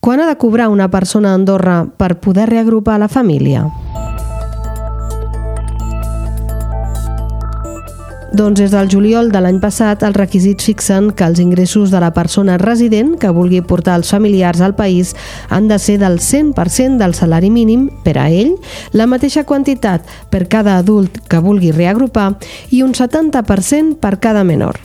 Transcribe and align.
Quan 0.00 0.18
ha 0.18 0.26
de 0.26 0.36
cobrar 0.36 0.70
una 0.70 0.88
persona 0.90 1.30
a 1.30 1.34
Andorra 1.34 1.84
per 1.84 2.20
poder 2.20 2.48
reagrupar 2.48 2.98
la 2.98 3.08
família? 3.08 3.66
Doncs 8.32 8.62
des 8.62 8.70
del 8.72 8.88
juliol 8.88 9.28
de 9.28 9.42
l'any 9.44 9.58
passat 9.60 10.00
els 10.06 10.16
requisits 10.16 10.64
fixen 10.70 11.10
que 11.12 11.26
els 11.28 11.42
ingressos 11.42 11.92
de 11.92 12.00
la 12.00 12.14
persona 12.16 12.56
resident 12.56 13.18
que 13.20 13.28
vulgui 13.28 13.60
portar 13.60 13.98
els 14.00 14.08
familiars 14.14 14.62
al 14.64 14.76
país 14.78 15.12
han 15.50 15.68
de 15.68 15.76
ser 15.78 15.98
del 16.00 16.16
100% 16.16 16.96
del 16.96 17.12
salari 17.12 17.50
mínim 17.50 17.90
per 18.02 18.16
a 18.16 18.30
ell, 18.30 18.54
la 18.92 19.10
mateixa 19.10 19.44
quantitat 19.44 20.06
per 20.30 20.46
cada 20.48 20.78
adult 20.78 21.20
que 21.28 21.44
vulgui 21.44 21.76
reagrupar 21.76 22.38
i 22.70 22.80
un 22.80 22.96
70% 22.96 23.98
per 24.00 24.16
cada 24.16 24.44
menor 24.48 24.80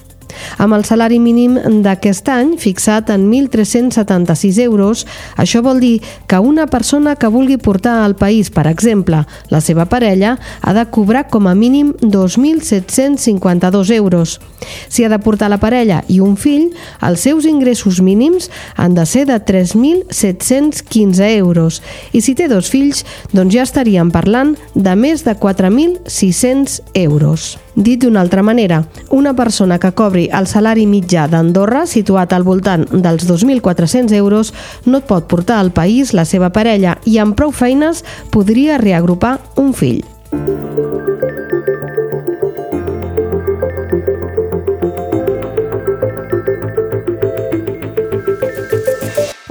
amb 0.57 0.75
el 0.77 0.85
salari 0.85 1.19
mínim 1.19 1.57
d'aquest 1.83 2.29
any 2.29 2.55
fixat 2.61 3.09
en 3.13 3.27
1.376 3.31 4.59
euros. 4.63 5.05
Això 5.37 5.61
vol 5.65 5.79
dir 5.83 6.01
que 6.27 6.39
una 6.39 6.67
persona 6.67 7.15
que 7.15 7.31
vulgui 7.31 7.57
portar 7.57 8.03
al 8.03 8.15
país, 8.15 8.49
per 8.49 8.67
exemple, 8.67 9.25
la 9.49 9.61
seva 9.61 9.85
parella, 9.91 10.37
ha 10.61 10.73
de 10.73 10.85
cobrar 10.89 11.27
com 11.29 11.47
a 11.47 11.55
mínim 11.55 11.93
2.752 12.01 13.91
euros. 13.95 14.39
Si 14.87 15.03
ha 15.03 15.09
de 15.09 15.19
portar 15.19 15.49
la 15.49 15.59
parella 15.61 16.03
i 16.07 16.19
un 16.23 16.35
fill, 16.37 16.71
els 17.01 17.25
seus 17.25 17.45
ingressos 17.45 18.01
mínims 18.01 18.49
han 18.75 18.95
de 18.95 19.05
ser 19.05 19.25
de 19.29 19.39
3.715 19.39 21.35
euros. 21.37 21.81
I 22.13 22.21
si 22.21 22.35
té 22.35 22.47
dos 22.51 22.69
fills, 22.71 23.05
doncs 23.33 23.53
ja 23.55 23.63
estaríem 23.65 24.11
parlant 24.11 24.55
de 24.73 24.95
més 24.95 25.23
de 25.25 25.35
4.600 25.35 26.81
euros. 27.05 27.55
Dit 27.75 28.05
d'una 28.05 28.21
altra 28.23 28.41
manera, 28.43 28.85
una 29.11 29.33
persona 29.35 29.77
que 29.79 29.91
cobri 29.91 30.24
el 30.33 30.47
salari 30.47 30.85
mitjà 30.89 31.27
d'Andorra, 31.29 31.85
situat 31.89 32.33
al 32.33 32.45
voltant 32.47 32.87
dels 32.91 33.27
2.400 33.29 34.15
euros, 34.17 34.53
no 34.85 35.01
et 35.01 35.07
pot 35.09 35.27
portar 35.27 35.59
al 35.59 35.71
país 35.75 36.13
la 36.13 36.25
seva 36.25 36.49
parella 36.49 36.97
i 37.05 37.19
amb 37.19 37.37
prou 37.37 37.51
feines 37.51 38.03
podria 38.31 38.79
reagrupar 38.81 39.39
un 39.61 39.73
fill. 39.73 40.03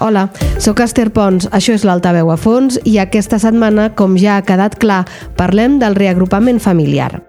Hola, 0.04 0.26
sóc 0.60 0.82
Esther 0.84 1.08
Pons, 1.16 1.46
això 1.48 1.72
és 1.72 1.84
l'Altaveu 1.88 2.28
a 2.28 2.36
fons 2.36 2.76
i 2.84 2.98
aquesta 3.00 3.38
setmana, 3.40 3.88
com 3.96 4.18
ja 4.20 4.36
ha 4.36 4.44
quedat 4.44 4.76
clar, 4.82 5.06
parlem 5.38 5.78
del 5.80 5.96
reagrupament 5.96 6.60
familiar. 6.60 7.22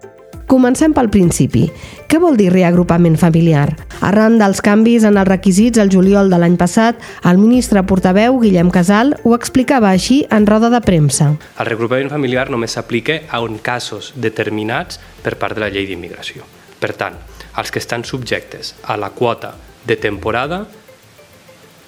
Comencem 0.46 0.92
pel 0.94 1.08
principi. 1.10 1.64
Què 2.06 2.20
vol 2.22 2.36
dir 2.38 2.52
reagrupament 2.52 3.16
familiar? 3.18 3.72
Arran 4.06 4.36
dels 4.38 4.60
canvis 4.62 5.02
en 5.08 5.16
els 5.18 5.26
requisits 5.26 5.80
el 5.82 5.90
juliol 5.90 6.30
de 6.30 6.38
l'any 6.38 6.54
passat, 6.60 7.00
el 7.26 7.40
ministre 7.42 7.82
portaveu, 7.82 8.38
Guillem 8.38 8.70
Casal, 8.70 9.16
ho 9.24 9.34
explicava 9.34 9.90
així 9.90 10.20
en 10.30 10.46
roda 10.46 10.70
de 10.70 10.78
premsa. 10.86 11.32
El 11.58 11.66
reagrupament 11.66 12.12
familiar 12.12 12.44
només 12.54 12.76
s'aplica 12.78 13.24
a 13.26 13.40
un 13.42 13.58
casos 13.58 14.12
determinats 14.14 15.00
per 15.24 15.34
part 15.40 15.58
de 15.58 15.64
la 15.64 15.70
llei 15.74 15.88
d'immigració. 15.90 16.46
Per 16.78 16.92
tant, 16.94 17.16
els 17.58 17.74
que 17.74 17.82
estan 17.82 18.04
subjectes 18.06 18.76
a 18.86 18.94
la 19.00 19.10
quota 19.16 19.56
de 19.86 19.96
temporada, 19.98 20.60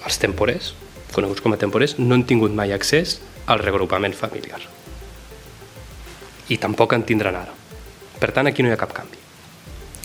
els 0.03 0.19
temporers, 0.19 0.73
coneguts 1.15 1.45
com 1.45 1.55
a 1.55 1.61
temporers, 1.61 1.95
no 2.01 2.11
han 2.17 2.27
tingut 2.27 2.51
mai 2.51 2.75
accés 2.75 3.21
al 3.47 3.63
reagrupament 3.63 4.17
familiar. 4.19 4.59
I 6.49 6.59
tampoc 6.59 6.97
en 6.97 7.07
tindran 7.07 7.39
ara. 7.39 7.58
Per 8.19 8.31
tant, 8.35 8.47
aquí 8.47 8.63
no 8.63 8.69
hi 8.69 8.75
ha 8.75 8.79
cap 8.79 8.93
canvi. 8.95 9.17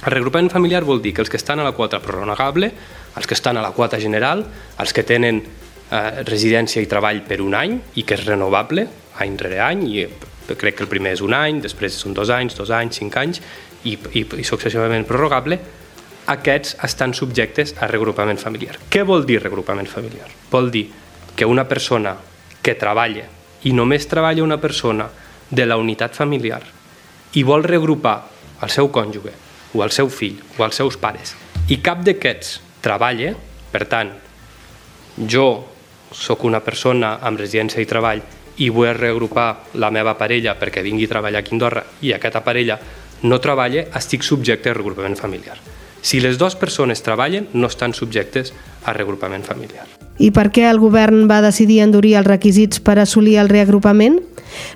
El 0.04 0.12
regrupament 0.12 0.50
familiar 0.52 0.84
vol 0.84 1.00
dir 1.02 1.14
que 1.16 1.22
els 1.24 1.30
que 1.32 1.40
estan 1.40 1.60
a 1.60 1.64
la 1.64 1.72
quota 1.72 2.00
prorrogable, 2.02 2.70
els 3.16 3.26
que 3.26 3.34
estan 3.34 3.56
a 3.56 3.62
la 3.64 3.72
quota 3.72 4.00
general, 4.00 4.44
els 4.78 4.92
que 4.92 5.04
tenen 5.06 5.40
eh, 5.40 6.24
residència 6.28 6.82
i 6.82 6.90
treball 6.90 7.22
per 7.24 7.40
un 7.40 7.56
any 7.56 7.78
i 7.96 8.04
que 8.04 8.18
és 8.18 8.26
renovable 8.26 8.86
any 9.22 9.38
rere 9.38 9.60
any, 9.62 9.86
i 9.94 10.06
crec 10.58 10.78
que 10.78 10.84
el 10.84 10.90
primer 10.90 11.14
és 11.14 11.22
un 11.24 11.34
any, 11.36 11.60
després 11.62 11.96
són 11.96 12.14
dos 12.16 12.30
anys, 12.34 12.56
dos 12.58 12.72
anys, 12.74 12.98
cinc 13.00 13.16
anys, 13.20 13.40
i, 13.84 13.94
i, 13.94 14.24
i 14.24 14.44
successivament 14.44 15.06
prorrogable, 15.08 15.58
aquests 16.34 16.78
estan 16.86 17.14
subjectes 17.14 17.74
a 17.78 17.89
regrupament 17.90 18.40
familiar. 18.40 18.78
Què 18.90 19.05
vol 19.06 19.27
dir 19.28 19.42
regrupament 19.42 19.89
familiar? 19.90 20.28
Vol 20.50 20.70
dir 20.72 20.89
que 21.36 21.46
una 21.46 21.66
persona 21.68 22.16
que 22.64 22.77
treballa 22.80 23.27
i 23.68 23.72
només 23.77 24.08
treballa 24.08 24.44
una 24.44 24.60
persona 24.60 25.08
de 25.50 25.66
la 25.68 25.77
unitat 25.80 26.16
familiar 26.16 26.62
i 27.34 27.42
vol 27.42 27.64
reagrupar 27.67 28.17
el 28.62 28.70
seu 28.70 28.90
cònjuge 28.92 29.33
o 29.74 29.83
el 29.84 29.90
seu 29.90 30.11
fill 30.11 30.39
o 30.58 30.64
els 30.67 30.78
seus 30.78 30.98
pares 31.00 31.34
i 31.68 31.80
cap 31.80 32.02
d'aquests 32.05 32.58
treballa, 32.84 33.33
per 33.72 33.86
tant, 33.89 34.11
jo 35.17 35.46
sóc 36.14 36.45
una 36.45 36.61
persona 36.61 37.17
amb 37.24 37.40
residència 37.40 37.83
i 37.83 37.89
treball 37.89 38.20
i 38.62 38.68
vull 38.70 38.92
reagrupar 38.95 39.48
la 39.83 39.90
meva 39.90 40.14
parella 40.18 40.55
perquè 40.61 40.84
vingui 40.84 41.08
a 41.08 41.14
treballar 41.17 41.42
aquí 41.42 41.55
a 41.55 41.56
Andorra 41.56 41.84
i 42.02 42.12
aquesta 42.14 42.45
parella 42.45 42.78
no 43.24 43.40
treballa, 43.40 43.89
estic 43.96 44.22
subjecte 44.22 44.70
a 44.70 44.77
regrupament 44.77 45.16
familiar. 45.16 45.56
Si 46.05 46.20
les 46.20 46.36
dues 46.36 46.55
persones 46.61 47.01
treballen, 47.02 47.48
no 47.55 47.72
estan 47.72 47.96
subjectes 47.96 48.52
a 48.84 48.92
regrupament 48.92 49.48
familiar. 49.48 50.03
I 50.19 50.30
per 50.30 50.51
què 50.55 50.69
el 50.70 50.79
govern 50.79 51.27
va 51.30 51.42
decidir 51.42 51.80
endurir 51.83 52.14
els 52.20 52.29
requisits 52.29 52.80
per 52.80 52.98
assolir 53.02 53.39
el 53.42 53.51
reagrupament? 53.51 54.20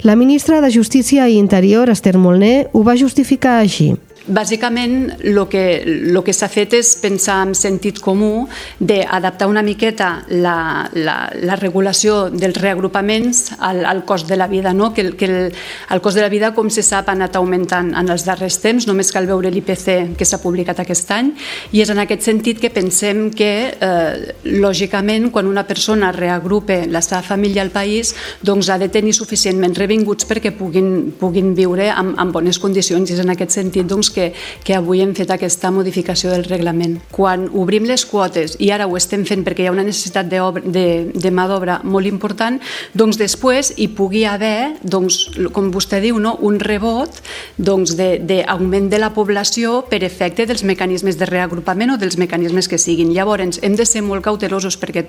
La 0.03 0.17
ministra 0.17 0.61
de 0.61 0.73
Justícia 0.75 1.29
i 1.29 1.39
Interior, 1.39 1.91
Esther 1.91 2.17
Molner, 2.19 2.69
ho 2.73 2.83
va 2.83 2.99
justificar 2.99 3.61
així. 3.63 3.93
Bàsicament, 4.29 5.15
el 5.25 5.39
que, 5.49 5.83
lo 5.87 6.23
que 6.25 6.35
s'ha 6.37 6.51
fet 6.53 6.75
és 6.77 6.91
pensar 7.01 7.39
en 7.47 7.55
sentit 7.57 8.01
comú 8.05 8.47
d'adaptar 8.79 9.49
una 9.49 9.63
miqueta 9.65 10.25
la, 10.29 10.89
la, 10.93 11.17
la 11.33 11.57
regulació 11.57 12.29
dels 12.29 12.59
reagrupaments 12.61 13.55
al, 13.59 13.85
al 13.89 14.05
cost 14.05 14.29
de 14.29 14.37
la 14.37 14.49
vida, 14.51 14.75
no? 14.75 14.93
que, 14.93 15.13
que 15.17 15.29
el, 15.29 15.55
el 15.91 16.03
cost 16.05 16.19
de 16.19 16.25
la 16.27 16.29
vida, 16.29 16.53
com 16.55 16.69
se 16.69 16.85
sap, 16.85 17.09
ha 17.09 17.17
anat 17.17 17.39
augmentant 17.41 17.95
en 17.97 18.13
els 18.13 18.27
darrers 18.27 18.59
temps, 18.61 18.89
només 18.89 19.13
cal 19.15 19.29
veure 19.31 19.53
l'IPC 19.53 20.19
que 20.19 20.29
s'ha 20.29 20.41
publicat 20.43 20.83
aquest 20.85 21.13
any, 21.15 21.33
i 21.73 21.81
és 21.85 21.93
en 21.95 22.03
aquest 22.03 22.27
sentit 22.29 22.61
que 22.61 22.73
pensem 22.75 23.29
que, 23.33 23.53
eh, 23.73 24.35
lògicament, 24.61 25.31
quan 25.33 25.49
una 25.49 25.65
persona 25.69 26.13
reagrupe 26.13 26.83
la 26.91 27.01
seva 27.05 27.23
família 27.23 27.63
al 27.63 27.73
país, 27.73 28.15
doncs 28.43 28.69
ha 28.69 28.79
de 28.79 28.91
tenir 28.93 29.15
suficientment 29.17 29.77
revinguts 29.79 30.29
perquè 30.29 30.53
puguin, 30.53 31.15
puguin 31.19 31.55
viure 31.57 31.89
en, 31.95 32.13
en 32.19 32.33
bones 32.35 32.61
condicions, 32.61 33.09
i 33.09 33.17
és 33.17 33.25
en 33.25 33.33
aquest 33.33 33.57
sentit 33.57 33.89
doncs, 33.89 34.11
que, 34.11 34.18
que 34.65 34.77
avui 34.77 35.03
hem 35.03 35.15
fet 35.17 35.31
aquesta 35.35 35.71
modificació 35.75 36.33
del 36.33 36.47
reglament. 36.49 36.99
Quan 37.15 37.49
obrim 37.59 37.87
les 37.89 38.05
quotes, 38.09 38.57
i 38.63 38.71
ara 38.75 38.89
ho 38.89 38.97
estem 38.99 39.25
fent 39.29 39.45
perquè 39.47 39.65
hi 39.65 39.71
ha 39.71 39.75
una 39.75 39.87
necessitat 39.87 40.29
de, 40.31 40.43
de, 40.65 40.87
de 41.15 41.33
mà 41.35 41.49
d'obra 41.51 41.81
molt 41.85 42.11
important, 42.11 42.59
doncs 42.99 43.19
després 43.21 43.73
hi 43.77 43.89
pugui 43.99 44.25
haver, 44.29 44.79
doncs, 44.83 45.21
com 45.55 45.73
vostè 45.75 46.03
diu, 46.05 46.21
no? 46.23 46.37
un 46.45 46.59
rebot 46.63 47.21
doncs, 47.59 47.97
d'augment 47.99 48.89
de, 48.89 48.97
de 48.97 49.03
la 49.03 49.13
població 49.17 49.83
per 49.89 50.03
efecte 50.07 50.47
dels 50.49 50.65
mecanismes 50.67 51.19
de 51.19 51.29
reagrupament 51.29 51.95
o 51.95 52.01
dels 52.01 52.19
mecanismes 52.21 52.69
que 52.69 52.79
siguin. 52.79 53.13
Llavors, 53.15 53.61
hem 53.63 53.77
de 53.79 53.87
ser 53.89 54.05
molt 54.07 54.25
cautelosos 54.27 54.79
perquè 54.81 55.07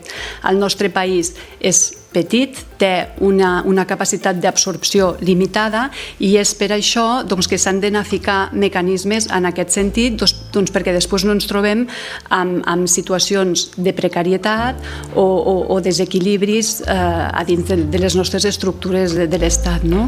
el 0.50 0.60
nostre 0.62 0.90
país 0.94 1.36
és 1.60 1.99
petit, 2.14 2.58
té 2.80 2.92
una, 3.26 3.60
una 3.68 3.86
capacitat 3.86 4.40
d'absorció 4.42 5.12
limitada 5.22 5.88
i 6.24 6.36
és 6.40 6.54
per 6.58 6.72
això 6.76 7.22
doncs, 7.28 7.50
que 7.50 7.60
s'han 7.60 7.82
d'anar 7.84 8.06
a 8.06 8.08
ficar 8.08 8.40
mecanismes 8.54 9.30
en 9.36 9.50
aquest 9.50 9.76
sentit 9.76 10.18
doncs, 10.20 10.36
doncs 10.56 10.74
perquè 10.76 10.96
després 10.96 11.28
no 11.28 11.36
ens 11.36 11.50
trobem 11.50 11.86
amb, 12.34 12.64
amb 12.66 12.90
situacions 12.90 13.70
de 13.78 13.94
precarietat 13.94 14.82
o, 15.14 15.24
o, 15.24 15.56
o 15.76 15.80
desequilibris 15.84 16.80
eh, 16.88 16.96
a 16.96 17.46
dins 17.48 17.68
de, 17.70 17.84
de 17.92 18.02
les 18.02 18.18
nostres 18.18 18.48
estructures 18.50 19.16
de, 19.18 19.30
de 19.30 19.42
l'Estat. 19.42 19.86
No? 19.86 20.08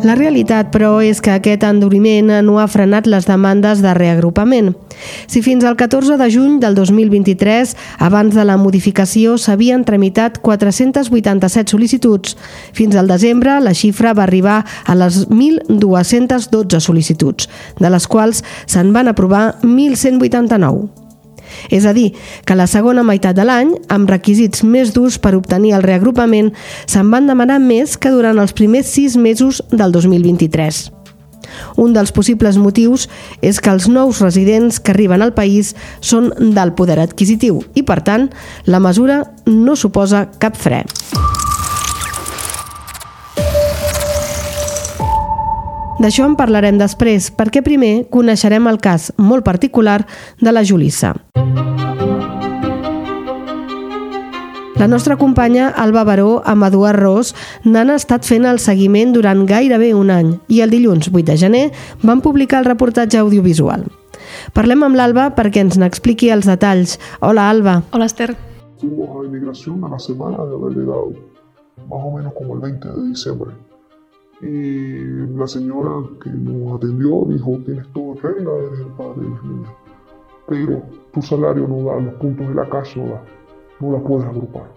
La 0.00 0.14
realitat, 0.16 0.70
però, 0.72 0.94
és 1.04 1.18
que 1.20 1.32
aquest 1.34 1.64
enduriment 1.68 2.30
no 2.46 2.54
ha 2.56 2.64
frenat 2.72 3.04
les 3.10 3.26
demandes 3.28 3.82
de 3.84 3.92
reagrupament. 3.92 4.70
Si 5.28 5.42
fins 5.44 5.66
al 5.68 5.76
14 5.76 6.16
de 6.16 6.28
juny 6.32 6.54
del 6.62 6.74
2023, 6.78 7.74
abans 8.08 8.32
de 8.34 8.46
la 8.48 8.56
modificació, 8.56 9.36
s'havien 9.36 9.84
tramitat 9.84 10.38
487 10.40 11.74
sol·licituds, 11.74 12.38
fins 12.72 12.96
al 12.96 13.12
desembre 13.12 13.58
la 13.60 13.74
xifra 13.76 14.14
va 14.16 14.24
arribar 14.24 14.62
a 14.86 14.96
les 14.96 15.26
1.212 15.28 16.80
sol·licituds, 16.80 17.52
de 17.76 17.92
les 17.92 18.08
quals 18.08 18.40
se'n 18.64 18.96
van 18.96 19.12
aprovar 19.12 19.60
1.189. 19.60 20.99
És 21.70 21.86
a 21.86 21.94
dir, 21.96 22.10
que 22.44 22.58
la 22.58 22.68
segona 22.70 23.04
meitat 23.06 23.36
de 23.38 23.46
l'any, 23.46 23.74
amb 23.88 24.10
requisits 24.10 24.64
més 24.64 24.94
durs 24.96 25.18
per 25.18 25.34
obtenir 25.38 25.74
el 25.76 25.86
reagrupament, 25.86 26.52
se'n 26.86 27.10
van 27.12 27.28
demanar 27.30 27.60
més 27.62 27.96
que 27.96 28.12
durant 28.14 28.38
els 28.38 28.56
primers 28.56 28.90
sis 28.90 29.16
mesos 29.16 29.62
del 29.70 29.92
2023. 29.92 30.90
Un 31.76 31.94
dels 31.96 32.12
possibles 32.14 32.58
motius 32.60 33.08
és 33.42 33.60
que 33.60 33.72
els 33.72 33.88
nous 33.90 34.20
residents 34.22 34.78
que 34.80 34.94
arriben 34.94 35.22
al 35.22 35.34
país 35.34 35.74
són 36.00 36.30
del 36.54 36.74
poder 36.78 37.00
adquisitiu 37.02 37.62
i, 37.74 37.82
per 37.82 38.00
tant, 38.06 38.30
la 38.66 38.82
mesura 38.82 39.24
no 39.46 39.76
suposa 39.76 40.28
cap 40.38 40.58
fre. 40.58 40.84
D'això 46.00 46.24
en 46.24 46.32
parlarem 46.32 46.78
després, 46.80 47.26
perquè 47.36 47.60
primer 47.60 48.06
coneixerem 48.08 48.64
el 48.70 48.78
cas 48.80 49.10
molt 49.20 49.44
particular 49.44 49.98
de 50.40 50.54
la 50.54 50.62
Julissa. 50.64 51.12
La 54.80 54.88
nostra 54.88 55.18
companya 55.20 55.68
Alba 55.68 56.06
Baró 56.08 56.40
amb 56.48 56.64
Eduard 56.64 56.96
Ros 57.02 57.34
n'han 57.68 57.92
estat 57.92 58.24
fent 58.24 58.48
el 58.48 58.62
seguiment 58.64 59.12
durant 59.12 59.44
gairebé 59.44 59.92
un 59.92 60.08
any 60.08 60.32
i 60.48 60.62
el 60.64 60.72
dilluns 60.72 61.10
8 61.12 61.26
de 61.28 61.36
gener 61.36 61.64
van 62.00 62.24
publicar 62.24 62.62
el 62.64 62.70
reportatge 62.70 63.20
audiovisual. 63.20 63.84
Parlem 64.56 64.88
amb 64.88 64.96
l'Alba 64.96 65.34
perquè 65.36 65.60
ens 65.60 65.76
n'expliqui 65.76 66.32
els 66.32 66.48
detalls. 66.48 66.96
Hola, 67.20 67.50
Alba. 67.52 67.82
Hola, 67.92 68.08
Esther. 68.08 68.32
Fuimos 68.80 69.20
a 69.20 69.26
inmigración 69.26 69.84
a 69.84 69.90
la 69.90 69.98
semana 69.98 70.46
de 70.46 70.54
haber 70.56 70.78
llegado, 70.78 71.12
más 71.90 72.00
o 72.00 72.16
menos 72.16 72.32
como 72.32 72.54
el 72.54 72.60
20 72.60 72.88
de 72.88 73.08
diciembre. 73.10 73.52
Y 74.42 75.26
la 75.36 75.46
señora 75.46 76.08
que 76.22 76.30
nos 76.30 76.76
atendió 76.76 77.26
dijo, 77.28 77.58
tienes 77.64 77.86
todo 77.92 78.12
en 78.12 78.22
regla, 78.22 78.50
eres 78.66 78.80
el 78.80 78.92
padre 78.92 79.22
de 79.22 79.28
los 79.28 79.44
niños. 79.44 79.70
Pero 80.48 80.82
tu 81.12 81.22
salario 81.22 81.68
no 81.68 81.84
da, 81.84 82.00
los 82.00 82.14
puntos 82.14 82.48
de 82.48 82.54
la 82.54 82.68
casa 82.68 82.98
no 82.98 83.06
da 83.06 83.22
no 83.80 83.92
la 83.92 83.98
puedes 83.98 84.26
agrupar. 84.26 84.70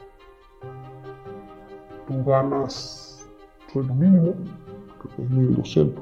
Tú 2.07 2.23
ganas 2.25 3.27
sueldo 3.71 3.93
mínimo, 3.93 4.33
que 5.01 5.23
es 5.23 5.29
1.200, 5.29 5.93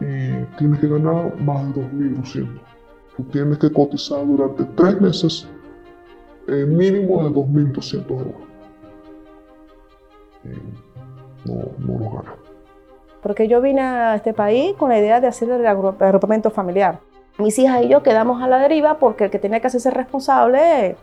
y 0.00 0.56
tienes 0.58 0.80
que 0.80 0.88
ganar 0.88 1.40
más 1.42 1.74
de 1.74 1.82
2.200. 1.82 2.48
Tú 3.16 3.22
tienes 3.24 3.58
que 3.58 3.72
cotizar 3.72 4.26
durante 4.26 4.64
tres 4.76 5.00
meses 5.00 5.48
el 6.48 6.66
mínimo 6.66 7.22
de 7.24 7.30
2.200 7.30 8.10
euros. 8.10 8.34
No, 11.44 11.54
no 11.78 11.98
lo 11.98 12.10
ganas. 12.10 12.43
Porque 13.24 13.48
yo 13.48 13.62
vine 13.62 13.80
a 13.80 14.14
este 14.14 14.34
país 14.34 14.76
con 14.76 14.90
la 14.90 14.98
idea 14.98 15.18
de 15.18 15.26
hacer 15.26 15.50
el 15.50 15.66
agrupamiento 15.66 16.50
familiar. 16.50 17.00
Mis 17.38 17.58
hijas 17.58 17.82
y 17.82 17.88
yo 17.88 18.02
quedamos 18.02 18.42
a 18.42 18.48
la 18.48 18.58
deriva 18.58 18.98
porque 18.98 19.24
el 19.24 19.30
que 19.30 19.38
tenía 19.38 19.60
que 19.60 19.66
hacerse 19.66 19.90
responsable 19.90 20.94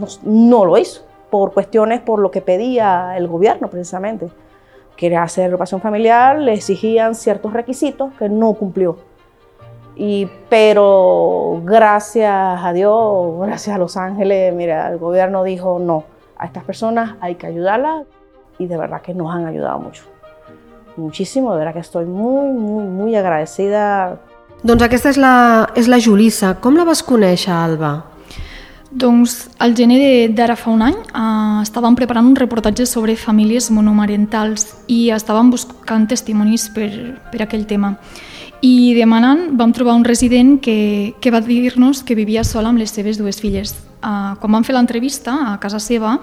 no, 0.00 0.06
no, 0.24 0.64
lo 0.64 0.76
hizo, 0.76 1.06
por 1.30 1.54
cuestiones 1.54 2.00
por 2.00 2.18
lo 2.18 2.32
que 2.32 2.40
pedía 2.40 3.16
el 3.16 3.28
gobierno 3.28 3.70
precisamente. 3.70 4.28
Quería 4.96 5.22
hacer 5.22 5.44
agrupación 5.44 5.80
familiar, 5.80 6.36
le 6.36 6.52
exigían 6.52 7.14
ciertos 7.14 7.52
requisitos 7.52 8.12
que 8.18 8.28
no 8.28 8.52
cumplió. 8.54 8.98
Y, 9.94 10.28
pero 10.48 11.62
gracias 11.62 12.60
a 12.60 12.72
Dios, 12.72 13.38
gracias 13.38 13.76
a 13.76 13.78
Los 13.78 13.96
Ángeles, 13.96 14.52
mira, 14.52 14.90
el 14.90 14.98
gobierno 14.98 15.44
dijo 15.44 15.78
no, 15.78 16.02
a 16.36 16.46
estas 16.46 16.64
personas 16.64 17.14
hay 17.20 17.36
que 17.36 17.46
ayudarlas 17.46 18.04
y 18.58 18.66
de 18.66 18.76
verdad 18.76 19.00
que 19.00 19.14
nos 19.14 19.32
han 19.32 19.46
ayudado 19.46 19.78
mucho. 19.78 20.15
Muchísimo, 20.96 21.52
de 21.52 21.58
verdad 21.58 21.74
que 21.74 21.80
estoy 21.80 22.06
muy, 22.06 22.52
muy, 22.52 22.84
muy 22.84 23.14
agradecida. 23.16 24.18
Doncs 24.64 24.82
aquesta 24.82 25.12
és 25.12 25.18
la, 25.20 25.68
és 25.76 25.88
la 25.88 26.00
Julissa. 26.00 26.54
Com 26.64 26.78
la 26.78 26.86
vas 26.88 27.02
conèixer, 27.04 27.52
Alba? 27.52 27.98
Doncs 28.96 29.50
al 29.60 29.74
gener 29.76 30.30
d'ara 30.32 30.56
fa 30.56 30.70
un 30.72 30.80
any 30.86 30.96
eh, 30.96 31.60
estàvem 31.60 31.96
preparant 31.98 32.24
un 32.30 32.36
reportatge 32.38 32.86
sobre 32.88 33.16
famílies 33.20 33.68
monomarentals 33.74 34.70
i 34.88 35.10
estàvem 35.12 35.50
buscant 35.52 36.06
testimonis 36.08 36.70
per, 36.72 36.88
per 37.32 37.42
aquell 37.44 37.66
tema. 37.68 37.96
I 38.64 38.94
demanant 38.96 39.50
vam 39.58 39.74
trobar 39.76 39.98
un 39.98 40.06
resident 40.06 40.56
que, 40.64 41.12
que 41.20 41.30
va 41.30 41.42
dir-nos 41.44 42.00
que 42.06 42.16
vivia 42.16 42.44
sola 42.44 42.72
amb 42.72 42.80
les 42.80 42.94
seves 42.96 43.20
dues 43.20 43.42
filles. 43.42 43.74
Eh, 44.00 44.32
quan 44.40 44.56
vam 44.56 44.64
fer 44.64 44.78
l'entrevista 44.78 45.36
a 45.52 45.58
casa 45.60 45.82
seva, 45.82 46.16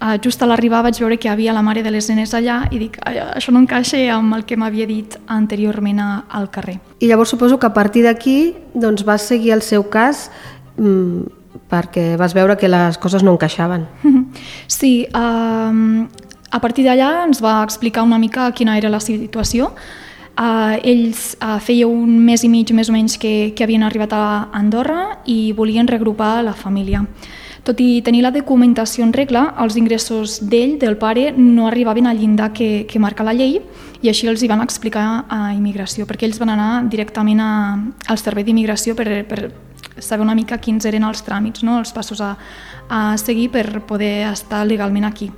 eh, 0.00 0.18
just 0.22 0.42
a 0.42 0.46
l'arribar 0.46 0.82
vaig 0.86 0.98
veure 1.00 1.18
que 1.18 1.28
hi 1.28 1.32
havia 1.32 1.52
la 1.52 1.62
mare 1.62 1.82
de 1.82 1.90
les 1.90 2.08
nenes 2.10 2.34
allà 2.34 2.64
i 2.70 2.78
dic, 2.78 2.98
això 3.04 3.52
no 3.52 3.62
encaixa 3.62 4.00
amb 4.14 4.34
el 4.34 4.44
que 4.44 4.56
m'havia 4.56 4.86
dit 4.86 5.16
anteriorment 5.26 6.00
al 6.00 6.50
carrer. 6.50 6.78
I 7.00 7.08
llavors 7.08 7.30
suposo 7.30 7.58
que 7.58 7.66
a 7.66 7.74
partir 7.74 8.04
d'aquí 8.04 8.54
doncs, 8.74 9.04
vas 9.04 9.22
seguir 9.22 9.52
el 9.52 9.62
seu 9.62 9.88
cas 9.90 10.30
mmm, 10.76 11.44
perquè 11.70 12.14
vas 12.20 12.34
veure 12.34 12.56
que 12.56 12.68
les 12.68 12.98
coses 12.98 13.22
no 13.22 13.36
encaixaven. 13.36 13.88
Sí, 14.66 15.06
um, 15.14 16.08
a 16.50 16.58
partir 16.60 16.84
d'allà 16.86 17.24
ens 17.24 17.40
va 17.42 17.60
explicar 17.62 18.02
una 18.02 18.18
mica 18.18 18.48
quina 18.52 18.76
era 18.78 18.90
la 18.90 19.00
situació. 19.00 19.70
Uh, 20.34 20.74
ells 20.82 21.36
uh, 21.38 21.60
feia 21.62 21.86
un 21.86 22.16
mes 22.26 22.42
i 22.42 22.50
mig 22.50 22.72
més 22.74 22.90
o 22.90 22.94
menys 22.94 23.14
que, 23.22 23.52
que 23.54 23.62
havien 23.62 23.84
arribat 23.86 24.12
a 24.16 24.24
Andorra 24.52 25.20
i 25.30 25.52
volien 25.54 25.86
regrupar 25.86 26.42
la 26.42 26.56
família. 26.58 27.04
Tot 27.64 27.78
i 27.80 28.02
tenir 28.04 28.20
la 28.20 28.28
documentació 28.28 29.06
en 29.06 29.12
regla, 29.16 29.46
els 29.64 29.78
ingressos 29.80 30.36
d'ell, 30.44 30.74
del 30.76 30.98
pare, 31.00 31.30
no 31.32 31.64
arribaven 31.64 32.06
al 32.06 32.18
llindar 32.20 32.50
que, 32.52 32.84
que 32.84 33.00
marca 33.00 33.24
la 33.24 33.32
llei 33.32 33.56
i 34.04 34.10
així 34.12 34.28
els 34.28 34.42
hi 34.44 34.50
van 34.52 34.60
explicar 34.60 35.24
a 35.32 35.54
immigració, 35.56 36.04
perquè 36.04 36.28
ells 36.28 36.36
van 36.42 36.52
anar 36.52 36.84
directament 36.92 37.40
a, 37.40 37.52
al 38.12 38.20
servei 38.20 38.44
d'immigració 38.44 38.92
per, 38.98 39.08
per 39.24 39.48
saber 39.96 40.26
una 40.26 40.36
mica 40.36 40.60
quins 40.60 40.84
eren 40.84 41.08
els 41.08 41.24
tràmits, 41.24 41.64
no? 41.64 41.78
els 41.80 41.96
passos 41.96 42.20
a, 42.20 42.34
a 42.92 43.16
seguir 43.16 43.48
per 43.56 43.80
poder 43.88 44.28
estar 44.28 44.66
legalment 44.68 45.08
aquí. 45.08 45.32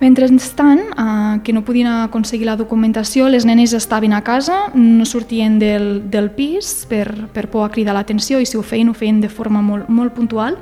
Mentrestant, 0.00 0.80
eh, 0.88 1.38
que 1.44 1.52
no 1.52 1.66
podien 1.68 1.86
aconseguir 2.08 2.48
la 2.48 2.56
documentació, 2.56 3.28
les 3.28 3.44
nenes 3.44 3.76
estaven 3.76 4.16
a 4.16 4.24
casa, 4.24 4.70
no 4.72 5.04
sortien 5.04 5.60
del, 5.60 6.08
del 6.10 6.32
pis 6.32 6.86
per, 6.88 7.28
per 7.28 7.50
por 7.52 7.68
a 7.68 7.70
cridar 7.70 7.92
l'atenció 7.92 8.40
i 8.40 8.48
si 8.48 8.56
ho 8.56 8.64
feien, 8.64 8.88
ho 8.88 8.96
feien 8.96 9.20
de 9.20 9.28
forma 9.28 9.60
molt, 9.60 9.92
molt 9.92 10.16
puntual 10.16 10.56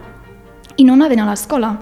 i 0.81 0.87
no 0.89 0.97
anaven 0.97 1.21
a 1.21 1.29
l'escola. 1.29 1.75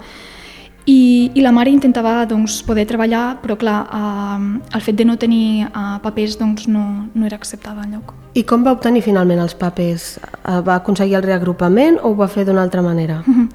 I, 0.89 1.31
I 1.35 1.41
la 1.45 1.51
mare 1.53 1.69
intentava 1.69 2.23
doncs, 2.25 2.63
poder 2.65 2.87
treballar, 2.89 3.37
però 3.43 3.55
clar, 3.59 3.77
eh, 3.93 4.47
el 4.75 4.81
fet 4.81 4.97
de 4.97 5.05
no 5.05 5.19
tenir 5.21 5.67
eh, 5.67 5.83
papers 6.01 6.39
doncs, 6.39 6.65
no, 6.71 6.85
no 7.13 7.27
era 7.27 7.37
acceptada 7.37 7.85
enlloc. 7.85 8.15
I 8.39 8.45
com 8.47 8.65
va 8.65 8.73
obtenir 8.73 9.03
finalment 9.05 9.41
els 9.43 9.53
papers? 9.59 10.15
Eh, 10.17 10.57
va 10.65 10.79
aconseguir 10.79 11.19
el 11.19 11.27
reagrupament 11.27 11.99
o 12.01 12.13
ho 12.13 12.17
va 12.17 12.29
fer 12.31 12.47
d'una 12.47 12.63
altra 12.65 12.81
manera? 12.81 13.21
Uh 13.27 13.35
-huh. 13.35 13.47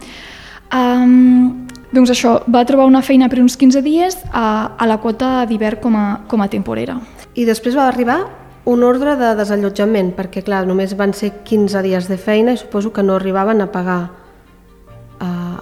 um, 0.79 1.67
doncs 1.93 2.11
això, 2.11 2.43
va 2.47 2.65
trobar 2.65 2.87
una 2.87 3.03
feina 3.03 3.29
per 3.29 3.41
uns 3.41 3.57
15 3.57 3.83
dies 3.83 4.17
a, 4.33 4.77
a 4.79 4.87
la 4.87 4.99
quota 4.99 5.47
d'hivern 5.47 5.81
com, 5.81 5.97
a, 5.97 6.21
com 6.29 6.41
a 6.41 6.49
temporera. 6.49 7.01
I 7.35 7.45
després 7.45 7.77
va 7.77 7.89
arribar 7.89 8.27
un 8.65 8.83
ordre 8.83 9.17
de 9.17 9.35
desallotjament, 9.35 10.15
perquè 10.17 10.43
clar, 10.43 10.67
només 10.67 10.97
van 10.97 11.13
ser 11.13 11.43
15 11.45 11.83
dies 11.83 12.09
de 12.09 12.17
feina 12.17 12.53
i 12.53 12.57
suposo 12.57 12.93
que 12.93 13.03
no 13.03 13.15
arribaven 13.15 13.61
a 13.61 13.73
pagar 13.73 14.24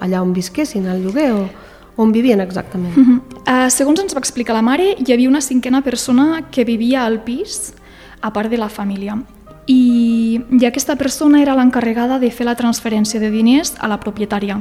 allà 0.00 0.22
on 0.22 0.32
visquessin, 0.32 0.86
al 0.88 1.02
lloguer, 1.02 1.32
o 1.32 1.48
on 1.96 2.12
vivien 2.12 2.40
exactament. 2.40 2.96
Uh 2.96 3.04
-huh. 3.04 3.20
uh, 3.66 3.70
segons 3.70 4.00
ens 4.00 4.14
va 4.14 4.18
explicar 4.18 4.54
la 4.54 4.62
mare, 4.62 4.96
hi 4.98 5.12
havia 5.12 5.28
una 5.28 5.40
cinquena 5.40 5.82
persona 5.82 6.44
que 6.50 6.64
vivia 6.64 7.04
al 7.04 7.20
pis, 7.20 7.74
a 8.20 8.32
part 8.32 8.50
de 8.50 8.56
la 8.56 8.68
família. 8.68 9.18
I, 9.66 10.40
i 10.60 10.66
aquesta 10.66 10.96
persona 10.96 11.40
era 11.40 11.54
l'encarregada 11.54 12.18
de 12.18 12.30
fer 12.30 12.46
la 12.46 12.56
transferència 12.56 13.20
de 13.20 13.30
diners 13.30 13.74
a 13.78 13.88
la 13.88 14.00
propietària. 14.00 14.60